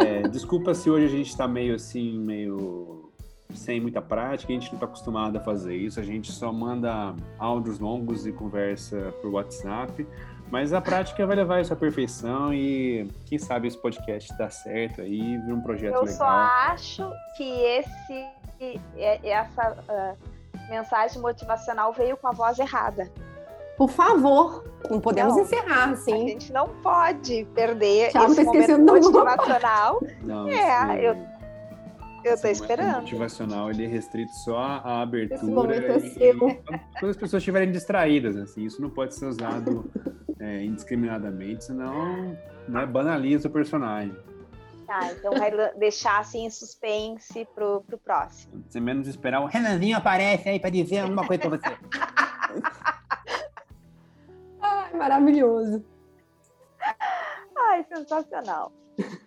é, 0.00 0.22
desculpa 0.28 0.72
se 0.74 0.88
hoje 0.88 1.06
a 1.06 1.08
gente 1.08 1.28
está 1.28 1.46
meio 1.48 1.74
assim, 1.74 2.18
meio 2.18 3.10
sem 3.54 3.80
muita 3.80 4.00
prática, 4.00 4.50
a 4.52 4.54
gente 4.54 4.68
não 4.68 4.74
está 4.74 4.86
acostumado 4.86 5.36
a 5.36 5.40
fazer 5.40 5.76
isso. 5.76 6.00
A 6.00 6.02
gente 6.02 6.32
só 6.32 6.52
manda 6.52 7.14
áudios 7.38 7.78
longos 7.78 8.26
e 8.26 8.32
conversa 8.32 9.12
por 9.20 9.32
WhatsApp. 9.32 10.06
Mas 10.50 10.72
a 10.74 10.82
prática 10.82 11.26
vai 11.26 11.34
levar 11.36 11.62
isso 11.62 11.72
à 11.72 11.76
perfeição 11.76 12.52
e 12.52 13.08
quem 13.24 13.38
sabe 13.38 13.68
esse 13.68 13.78
podcast 13.78 14.36
dá 14.36 14.50
certo 14.50 15.00
aí, 15.00 15.38
vira 15.38 15.54
um 15.54 15.62
projeto 15.62 15.94
Eu 15.94 16.02
legal. 16.02 16.14
só 16.14 16.26
acho 16.26 17.10
que 17.38 17.42
esse, 17.42 18.26
e- 18.60 18.78
essa 18.96 19.82
ah, 19.88 20.14
mensagem 20.68 21.20
motivacional 21.20 21.92
veio 21.92 22.16
com 22.16 22.28
a 22.28 22.32
voz 22.32 22.58
errada. 22.58 23.10
Por 23.76 23.88
favor, 23.90 24.64
não 24.90 25.00
podemos 25.00 25.34
Não. 25.34 25.42
encerrar 25.42 25.88
A 25.88 25.92
assim. 25.92 26.28
gente 26.28 26.52
não 26.52 26.68
pode 26.82 27.44
perder 27.54 28.10
Thiago 28.10 28.32
esse 28.32 28.44
momento 28.44 28.78
motivacional. 28.80 30.00
Não, 30.22 30.48
É, 30.48 30.52
esse- 30.94 31.04
eu- 31.04 31.32
Eu 32.24 32.40
tô 32.40 32.46
esperando. 32.48 33.00
motivacional 33.00 33.70
ele 33.70 33.84
é 33.84 33.88
restrito 33.88 34.30
só 34.44 34.56
à 34.56 35.02
abertura. 35.02 35.34
Esse 35.40 35.50
momento 35.50 35.84
é 35.90 35.96
e- 35.96 36.10
seu. 36.10 36.38
Quando 36.38 37.10
as 37.10 37.16
pessoas 37.16 37.40
estiverem 37.40 37.72
distraídas, 37.72 38.36
assim, 38.36 38.64
isso 38.64 38.80
não 38.80 38.90
pode 38.90 39.14
ser 39.14 39.26
usado 39.26 39.90
é, 40.38 40.64
indiscriminadamente, 40.64 41.64
senão 41.64 42.36
né, 42.68 42.84
banaliza 42.86 43.48
o 43.48 43.50
personagem. 43.50 44.16
Tá, 44.92 45.10
então 45.10 45.32
vai 45.32 45.50
deixar 45.78 46.20
assim 46.20 46.44
em 46.44 46.50
suspense 46.50 47.48
pro, 47.54 47.82
pro 47.86 47.96
próximo. 47.96 48.62
Sem 48.68 48.82
menos 48.82 49.08
esperar 49.08 49.40
o 49.40 49.46
Renanzinho 49.46 49.96
aparece 49.96 50.50
aí 50.50 50.60
pra 50.60 50.68
dizer 50.68 50.98
alguma 50.98 51.26
coisa 51.26 51.48
pra 51.48 51.56
você. 51.56 51.72
Ai, 54.60 54.94
maravilhoso. 54.94 55.82
Ai, 57.56 57.82
sensacional. 57.84 58.70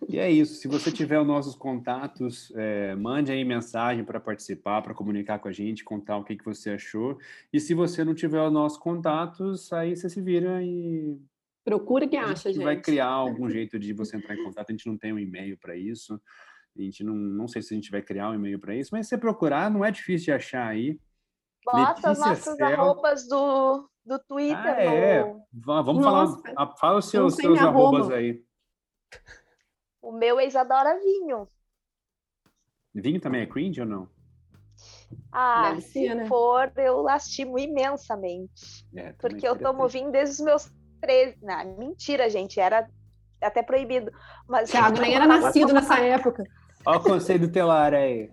E 0.07 0.19
é 0.19 0.29
isso. 0.29 0.53
Se 0.53 0.67
você 0.67 0.91
tiver 0.91 1.19
os 1.19 1.25
nossos 1.25 1.55
contatos, 1.55 2.53
é, 2.55 2.95
mande 2.95 3.31
aí 3.31 3.43
mensagem 3.43 4.05
para 4.05 4.19
participar, 4.19 4.83
para 4.83 4.93
comunicar 4.93 5.39
com 5.39 5.47
a 5.47 5.51
gente, 5.51 5.83
contar 5.83 6.17
o 6.17 6.23
que, 6.23 6.35
que 6.35 6.45
você 6.45 6.69
achou. 6.69 7.17
E 7.51 7.59
se 7.59 7.73
você 7.73 8.03
não 8.03 8.13
tiver 8.13 8.43
os 8.43 8.53
nossos 8.53 8.77
contatos, 8.77 9.73
aí 9.73 9.95
você 9.95 10.11
se 10.11 10.21
vira 10.21 10.61
e 10.61 11.17
Procura 11.65 12.07
que 12.07 12.15
a 12.15 12.25
acha, 12.25 12.49
gente 12.49 12.55
gente. 12.57 12.63
vai 12.63 12.79
criar 12.79 13.07
algum 13.07 13.49
jeito 13.49 13.79
de 13.79 13.91
você 13.91 14.15
entrar 14.15 14.35
em 14.35 14.43
contato. 14.43 14.69
A 14.69 14.71
gente 14.71 14.85
não 14.87 14.95
tem 14.97 15.11
um 15.11 15.17
e-mail 15.19 15.57
para 15.57 15.75
isso. 15.75 16.21
A 16.77 16.81
gente 16.81 17.03
não, 17.03 17.15
não 17.15 17.47
sei 17.47 17.61
se 17.63 17.73
a 17.73 17.75
gente 17.75 17.89
vai 17.89 18.01
criar 18.03 18.29
um 18.29 18.35
e-mail 18.35 18.59
para 18.59 18.75
isso, 18.75 18.91
mas 18.93 19.07
se 19.07 19.09
você 19.09 19.17
procurar, 19.17 19.71
não 19.71 19.83
é 19.83 19.89
difícil 19.89 20.25
de 20.25 20.31
achar 20.33 20.67
aí. 20.67 20.99
Bota 21.65 22.11
as 22.11 22.19
nossas 22.19 22.55
Cel. 22.55 22.67
arrobas 22.67 23.27
do, 23.27 23.89
do 24.05 24.19
Twitter 24.19 24.57
Ah, 24.63 24.81
é. 24.83 25.23
no. 25.23 25.43
Vamos 25.51 26.03
Nossa, 26.03 26.39
falar. 26.43 26.53
a- 26.63 26.77
Fala 26.77 26.99
os 26.99 27.11
eu 27.11 27.23
não 27.23 27.29
seus, 27.31 27.41
seus 27.41 27.59
arrobas 27.59 28.01
arroba. 28.01 28.15
aí. 28.17 28.43
O 30.01 30.11
meu 30.11 30.39
é 30.39 30.45
Isadora 30.45 30.99
Vinho. 30.99 31.47
Vinho 32.93 33.19
também 33.19 33.41
é 33.41 33.47
cringe 33.47 33.81
ou 33.81 33.87
não? 33.87 34.09
Ah, 35.31 35.75
se 35.81 36.13
né? 36.13 36.27
for, 36.27 36.71
eu 36.77 37.01
lastimo 37.01 37.57
imensamente. 37.57 38.85
É, 38.95 39.13
Porque 39.13 39.47
eu 39.47 39.57
tomo 39.57 39.87
vinho 39.87 40.11
desde 40.11 40.35
os 40.35 40.39
meus 40.41 40.73
13. 41.05 41.37
Não, 41.41 41.77
mentira, 41.77 42.29
gente. 42.29 42.59
Era 42.59 42.87
até 43.41 43.61
proibido. 43.61 44.11
Mas 44.47 44.69
Thiago 44.71 44.99
nem 45.01 45.13
era 45.15 45.27
nascido 45.27 45.73
nessa 45.73 45.99
época. 45.99 46.43
Olha 46.85 46.97
o 46.99 47.03
conselho 47.03 47.51
telar 47.51 47.93
aí. 47.93 48.29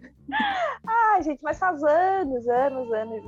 Ah, 0.86 1.20
gente, 1.20 1.40
mas 1.42 1.58
faz 1.58 1.82
anos, 1.82 2.48
anos, 2.48 2.92
anos. 2.92 3.22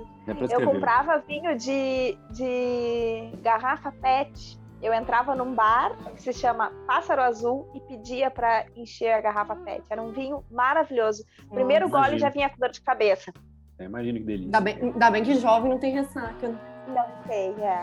Eu 0.51 0.65
comprava 0.65 1.19
vinho 1.19 1.57
de, 1.57 2.17
de 2.31 3.31
garrafa 3.43 3.93
PET. 3.93 4.59
Eu 4.83 4.93
entrava 4.93 5.35
num 5.35 5.55
bar 5.55 5.97
que 6.15 6.21
se 6.23 6.33
chama 6.33 6.71
Pássaro 6.87 7.23
Azul 7.23 7.71
e 7.75 7.81
pedia 7.81 8.31
para 8.31 8.67
encher 8.77 9.13
a 9.15 9.21
garrafa 9.21 9.57
PET. 9.57 9.83
Era 9.91 10.03
um 10.03 10.13
vinho 10.13 10.45
maravilhoso. 10.51 11.25
Primeiro 11.51 11.89
Nossa, 11.89 12.05
gole 12.05 12.19
já 12.19 12.27
imagino. 12.29 12.33
vinha 12.33 12.51
com 12.51 12.59
dor 12.59 12.71
de 12.71 12.81
cabeça. 12.83 13.33
É, 13.79 13.85
imagina 13.85 14.19
que 14.19 14.25
delícia. 14.25 14.47
Ainda 14.47 14.61
bem, 14.61 14.79
ainda 14.81 15.11
bem 15.11 15.25
que 15.25 15.35
jovem 15.35 15.71
não 15.71 15.79
tem 15.79 15.93
ressaca. 15.95 16.49
né? 16.49 16.59
Não 16.89 17.27
sei, 17.27 17.51
é. 17.61 17.83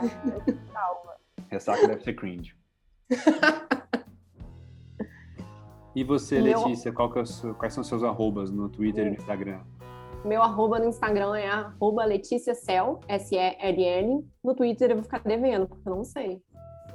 Calma. 0.71 1.20
Ressaca 1.51 1.85
deve 1.87 2.01
ser 2.01 2.13
cringe. 2.13 2.55
E 5.93 6.05
você, 6.05 6.39
Meu- 6.39 6.57
Letícia, 6.63 6.89
qual 6.93 7.11
que 7.11 7.19
é 7.19 7.25
seu- 7.25 7.53
quais 7.53 7.73
são 7.73 7.81
os 7.81 7.87
seus 7.89 8.01
arrobas 8.01 8.49
no 8.49 8.69
Twitter 8.69 9.07
e 9.07 9.09
no 9.09 9.15
Instagram? 9.17 9.59
Meu 10.23 10.41
arroba 10.41 10.79
no 10.79 10.85
Instagram 10.85 11.35
é 11.35 11.49
arroba 11.49 12.05
Letícia 12.05 12.55
Cel, 12.55 13.01
S-E-L-L. 13.09 14.25
No 14.41 14.55
Twitter 14.55 14.89
eu 14.91 14.95
vou 14.95 15.03
ficar 15.03 15.19
devendo, 15.19 15.67
porque 15.67 15.89
eu 15.89 15.93
não 15.93 16.05
sei. 16.05 16.41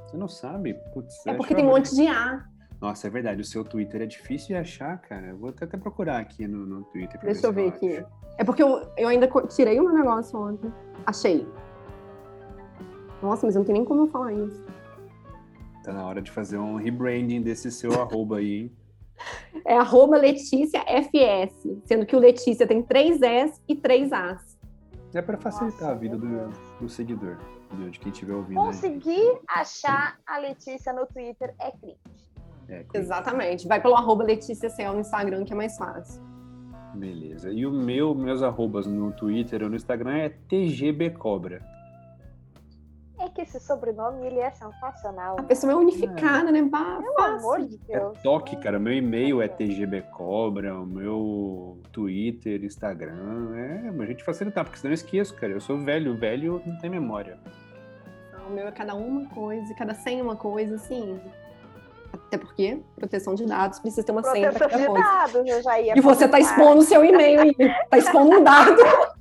Você 0.07 0.17
não 0.17 0.27
sabe? 0.29 0.73
Putz, 0.95 1.27
É 1.27 1.35
porque 1.35 1.49
que 1.49 1.57
tem 1.57 1.67
um 1.67 1.69
monte 1.75 1.95
de 1.95 2.07
A. 2.07 2.43
Nossa, 2.81 3.07
é 3.07 3.11
verdade. 3.11 3.43
O 3.43 3.45
seu 3.45 3.63
Twitter 3.63 4.01
é 4.01 4.07
difícil 4.07 4.49
de 4.49 4.55
achar, 4.55 4.99
cara. 5.03 5.27
Eu 5.27 5.37
vou 5.37 5.51
até 5.51 5.67
até 5.67 5.77
procurar 5.77 6.19
aqui 6.19 6.49
no, 6.49 6.65
no 6.65 6.83
Twitter. 6.85 7.21
pra 7.21 7.31
Deixa 7.31 7.47
eu 7.47 7.53
ver 7.53 7.69
aqui. 7.69 8.03
É 8.39 8.45
porque 8.45 8.63
eu, 8.63 8.81
eu 8.97 9.09
ainda 9.09 9.29
tirei 9.49 9.79
meu 9.79 9.93
negócio 9.93 10.41
ontem. 10.41 10.73
Achei. 11.05 11.47
Nossa, 13.23 13.47
mas 13.47 13.55
eu 13.55 13.61
não 13.61 13.67
tenho 13.67 13.79
nem 13.79 13.85
como 13.87 14.03
eu 14.03 14.07
falar 14.09 14.33
isso. 14.33 14.65
Tá 15.83 15.93
na 15.93 16.05
hora 16.05 16.21
de 16.21 16.31
fazer 16.31 16.59
um 16.59 16.77
rebranding 16.77 17.43
desse 17.43 17.71
seu 17.71 17.93
arroba 18.01 18.39
aí, 18.39 18.63
hein? 18.63 18.73
É 19.65 19.77
arroba 19.79 20.19
Letícia 20.19 20.85
FS, 20.87 21.81
sendo 21.87 22.05
que 22.05 22.15
o 22.15 22.19
Letícia 22.19 22.67
tem 22.67 22.83
três 22.83 23.23
S 23.23 23.61
e 23.67 23.75
três 23.75 24.13
As. 24.13 24.57
É 25.15 25.23
pra 25.23 25.39
facilitar 25.39 25.81
Nossa, 25.81 25.93
a 25.93 25.95
vida 25.95 26.19
do, 26.19 26.51
do 26.79 26.89
seguidor, 26.91 27.39
de 27.91 27.99
quem 27.99 28.13
estiver 28.13 28.35
ouvindo. 28.35 28.61
aí. 28.61 28.67
Conseguir 28.67 29.39
achar 29.49 30.19
a 30.27 30.39
Letícia 30.39 30.93
no 30.93 31.07
Twitter 31.07 31.55
é 31.59 31.71
cringe. 31.71 31.97
É, 32.69 32.85
cringe. 32.85 33.07
Exatamente. 33.07 33.67
Vai 33.67 33.81
pelo 33.81 33.95
arroba 33.95 34.25
Letícia 34.25 34.69
Cel 34.69 34.93
no 34.93 35.01
Instagram, 35.01 35.45
que 35.45 35.55
é 35.55 35.57
mais 35.57 35.79
fácil. 35.79 36.23
Beleza. 36.95 37.51
E 37.51 37.65
o 37.65 37.71
meu, 37.71 38.15
meus 38.15 38.43
arrobas 38.43 38.87
no 38.87 39.11
Twitter 39.13 39.63
ou 39.63 39.71
no 39.71 39.77
Instagram 39.77 40.17
é 40.17 40.29
TGBcobra. 40.29 41.65
É 43.37 43.45
que 43.45 43.51
esse 43.51 43.61
sobrenome 43.61 44.25
ele 44.27 44.39
é 44.39 44.51
sensacional. 44.51 45.37
A 45.39 45.43
pessoa 45.43 45.71
é 45.73 45.77
unificada, 45.77 46.51
né? 46.51 46.63
Bah, 46.63 46.99
Pelo 47.03 47.21
amor 47.37 47.61
de 47.67 47.79
É 47.91 47.99
Deus. 47.99 48.19
toque, 48.23 48.57
cara. 48.57 48.79
Meu 48.79 48.95
e-mail 48.95 49.43
é 49.43 49.49
TGBcobra, 49.49 50.75
o 50.75 50.87
meu 50.87 51.79
Twitter, 51.93 52.65
Instagram. 52.65 53.55
É, 53.55 53.89
a 54.03 54.07
gente 54.07 54.25
facilitar, 54.25 54.65
porque 54.65 54.79
senão 54.79 54.91
eu 54.93 54.95
esqueço, 54.95 55.35
cara. 55.35 55.53
Eu 55.53 55.61
sou 55.61 55.77
velho, 55.79 56.17
velho 56.17 56.63
não 56.65 56.79
tem 56.79 56.89
memória. 56.89 57.39
O 58.49 58.51
meu 58.53 58.69
é 58.69 58.73
cada 58.73 58.95
uma 58.95 59.29
coisa, 59.29 59.75
cada 59.75 59.93
senha 59.93 60.23
uma 60.25 60.37
coisa, 60.37 60.77
assim. 60.77 61.21
Até 62.13 62.39
porque 62.39 62.81
proteção 62.95 63.35
de 63.35 63.45
dados 63.45 63.79
precisa 63.81 64.03
ter 64.03 64.13
uma 64.13 64.23
senha 64.23 64.51
para 64.53 64.67
Proteção 64.69 64.95
cada 64.95 65.01
de 65.03 65.05
coisa. 65.05 65.43
dados, 65.43 65.55
eu 65.57 65.63
já 65.63 65.81
ia 65.81 65.99
E 65.99 66.01
você 66.01 66.27
tá 66.27 66.39
comentar. 66.39 66.41
expondo 66.41 66.79
o 66.81 66.83
seu 66.83 67.05
e-mail 67.05 67.41
aí. 67.41 67.55
Tá 67.91 67.99
expondo 67.99 68.37
um 68.39 68.43
dado. 68.43 68.77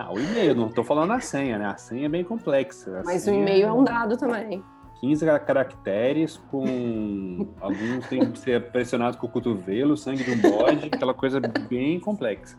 Ah, 0.00 0.12
o 0.12 0.20
e-mail, 0.20 0.54
não 0.54 0.68
tô 0.68 0.84
falando 0.84 1.12
a 1.12 1.18
senha, 1.18 1.58
né? 1.58 1.66
A 1.66 1.76
senha 1.76 2.06
é 2.06 2.08
bem 2.08 2.22
complexa. 2.22 3.00
A 3.00 3.02
Mas 3.02 3.26
o 3.26 3.30
e-mail 3.32 3.66
é 3.66 3.72
um 3.72 3.82
dado 3.82 4.16
também. 4.16 4.62
15 5.00 5.26
caracteres 5.44 6.36
com 6.52 7.52
alguns 7.60 8.06
tem 8.06 8.30
que 8.30 8.38
ser 8.38 8.70
pressionados 8.70 9.18
com 9.18 9.26
o 9.26 9.28
cotovelo, 9.28 9.96
sangue 9.96 10.22
de 10.22 10.30
um 10.30 10.40
bode, 10.40 10.86
aquela 10.86 11.12
coisa 11.12 11.40
bem 11.40 11.98
complexa. 11.98 12.56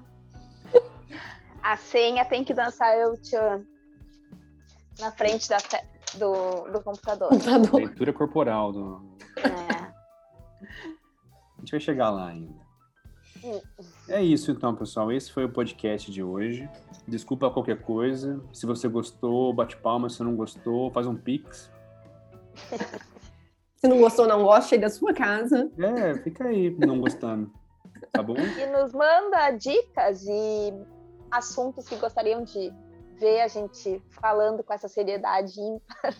A 1.63 1.77
senha 1.77 2.25
tem 2.25 2.43
que 2.43 2.53
dançar 2.53 2.93
eu 2.97 3.13
tchan 3.21 3.63
na 4.99 5.09
frente 5.09 5.47
da 5.47 5.59
te- 5.59 5.85
do, 6.17 6.69
do 6.73 6.83
computador. 6.83 7.29
Computador. 7.29 7.75
Leitura 7.75 8.11
corporal. 8.11 8.73
Do... 8.73 9.17
É. 9.37 9.73
A 10.61 11.59
gente 11.59 11.71
vai 11.71 11.79
chegar 11.79 12.09
lá 12.09 12.27
ainda. 12.27 12.68
É 14.07 14.21
isso 14.21 14.51
então, 14.51 14.75
pessoal. 14.75 15.11
Esse 15.11 15.31
foi 15.31 15.45
o 15.45 15.49
podcast 15.49 16.11
de 16.11 16.23
hoje. 16.23 16.69
Desculpa 17.07 17.49
qualquer 17.49 17.81
coisa. 17.81 18.41
Se 18.53 18.65
você 18.65 18.87
gostou, 18.87 19.53
bate 19.53 19.77
palma. 19.77 20.09
Se 20.09 20.23
não 20.23 20.35
gostou, 20.35 20.91
faz 20.91 21.07
um 21.07 21.15
pix. 21.15 21.71
Se 23.75 23.87
não 23.87 23.99
gostou, 23.99 24.27
não 24.27 24.43
goste 24.43 24.77
da 24.77 24.89
sua 24.89 25.13
casa. 25.13 25.71
É, 25.77 26.15
fica 26.15 26.45
aí 26.45 26.75
não 26.79 26.99
gostando. 26.99 27.51
Tá 28.11 28.21
bom? 28.21 28.35
E 28.37 28.65
nos 28.67 28.93
manda 28.93 29.51
dicas 29.51 30.25
e 30.27 30.73
assuntos 31.31 31.87
que 31.87 31.95
gostariam 31.95 32.43
de 32.43 32.73
ver 33.17 33.41
a 33.41 33.47
gente 33.47 34.01
falando 34.09 34.63
com 34.63 34.73
essa 34.73 34.87
seriedade 34.87 35.59
ímpar. 35.59 36.15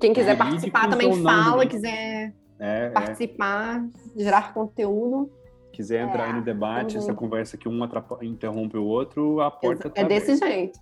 Quem 0.00 0.12
quiser 0.12 0.36
participar 0.36 0.88
também 0.88 1.22
fala, 1.22 1.64
né? 1.64 1.70
quiser 1.70 2.34
É, 2.58 2.86
é. 2.86 2.90
participar, 2.90 3.86
gerar 4.16 4.52
conteúdo. 4.52 5.30
Quiser 5.78 6.00
entrar 6.02 6.24
aí 6.24 6.32
no 6.32 6.42
debate, 6.42 6.96
Uhum. 6.96 7.02
essa 7.04 7.14
conversa 7.14 7.56
que 7.56 7.68
um 7.68 7.78
interrompe 8.20 8.76
o 8.76 8.84
outro, 8.84 9.40
a 9.40 9.48
porta 9.48 9.88
tá 9.88 10.00
É 10.00 10.04
desse 10.04 10.32
aberta. 10.32 10.46
jeito. 10.48 10.80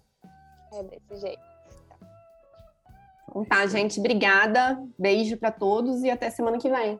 É 0.72 0.82
desse 0.84 1.20
jeito. 1.20 1.42
Então 3.28 3.44
tá, 3.44 3.66
gente. 3.66 4.00
Obrigada. 4.00 4.82
Beijo 4.98 5.36
pra 5.36 5.50
todos 5.50 6.02
e 6.02 6.08
até 6.10 6.30
semana 6.30 6.56
que 6.56 6.70
vem. 6.70 6.98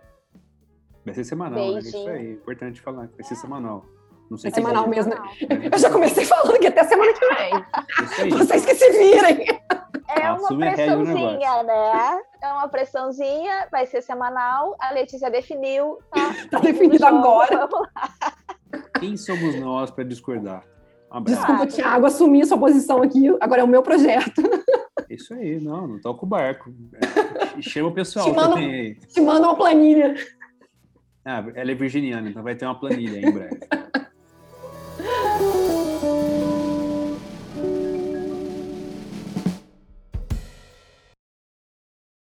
Vai 1.07 1.15
ser 1.15 1.25
semanal, 1.25 1.73
né? 1.73 1.79
Isso 1.79 2.07
aí, 2.07 2.33
importante 2.33 2.83
falar. 2.83 3.09
Vai 3.17 3.23
ser 3.25 3.35
semanal. 3.37 3.83
Não 4.29 4.37
sei 4.37 4.51
É 4.51 4.55
semanal 4.55 4.87
mesmo. 4.87 5.15
Não. 5.15 5.25
Eu 5.73 5.79
já 5.79 5.91
comecei 5.91 6.27
falando 6.27 6.59
que 6.61 6.67
até 6.67 6.85
semana 6.85 7.15
que 7.15 7.27
vem. 7.35 8.29
Vocês 8.29 8.67
que 8.67 8.75
se 8.75 8.91
virem. 8.93 9.56
É 10.21 10.31
uma 10.33 10.45
Assume 10.47 10.67
pressãozinha, 10.75 11.63
né? 11.63 12.21
É 12.43 12.53
uma 12.53 12.69
pressãozinha, 12.69 13.69
vai 13.71 13.87
ser 13.87 14.03
semanal. 14.03 14.77
A 14.81 14.93
Letícia 14.93 15.31
definiu. 15.31 15.99
Tá, 16.11 16.35
Tá 16.51 16.59
definido 16.61 16.99
jogo, 16.99 17.17
agora. 17.19 17.67
vamos 17.67 17.89
lá. 17.95 18.33
Quem 19.01 19.17
somos 19.17 19.55
nós 19.57 19.91
para 19.91 20.05
discordar? 20.05 20.65
Um 21.13 21.19
abraço. 21.19 21.39
Desculpa, 21.39 21.63
Ah, 21.63 21.67
Thiago, 21.67 22.07
assumir 22.07 22.47
sua 22.47 22.59
posição 22.59 23.03
aqui. 23.03 23.29
Agora 23.41 23.61
é 23.61 23.65
o 23.65 23.69
meu 23.69 23.83
projeto. 23.83 24.43
Isso 25.09 25.33
aí, 25.35 25.61
não, 25.61 25.87
não 25.87 26.01
toca 26.01 26.25
o 26.25 26.29
barco. 26.29 26.71
É, 27.59 27.63
chama 27.63 27.89
o 27.89 27.93
pessoal 27.95 28.27
Te 28.27 28.33
manda-. 28.33 28.57
Te 29.13 29.21
manda 29.21 29.47
uma 29.47 29.57
planilha. 29.57 30.15
Ah, 31.25 31.45
ela 31.55 31.71
é 31.71 31.75
virginiana, 31.75 32.29
então 32.29 32.43
vai 32.43 32.55
ter 32.55 32.65
uma 32.67 32.79
planilha 32.79 33.19
aí 33.19 33.25
em 33.25 33.33
breve. 33.33 33.59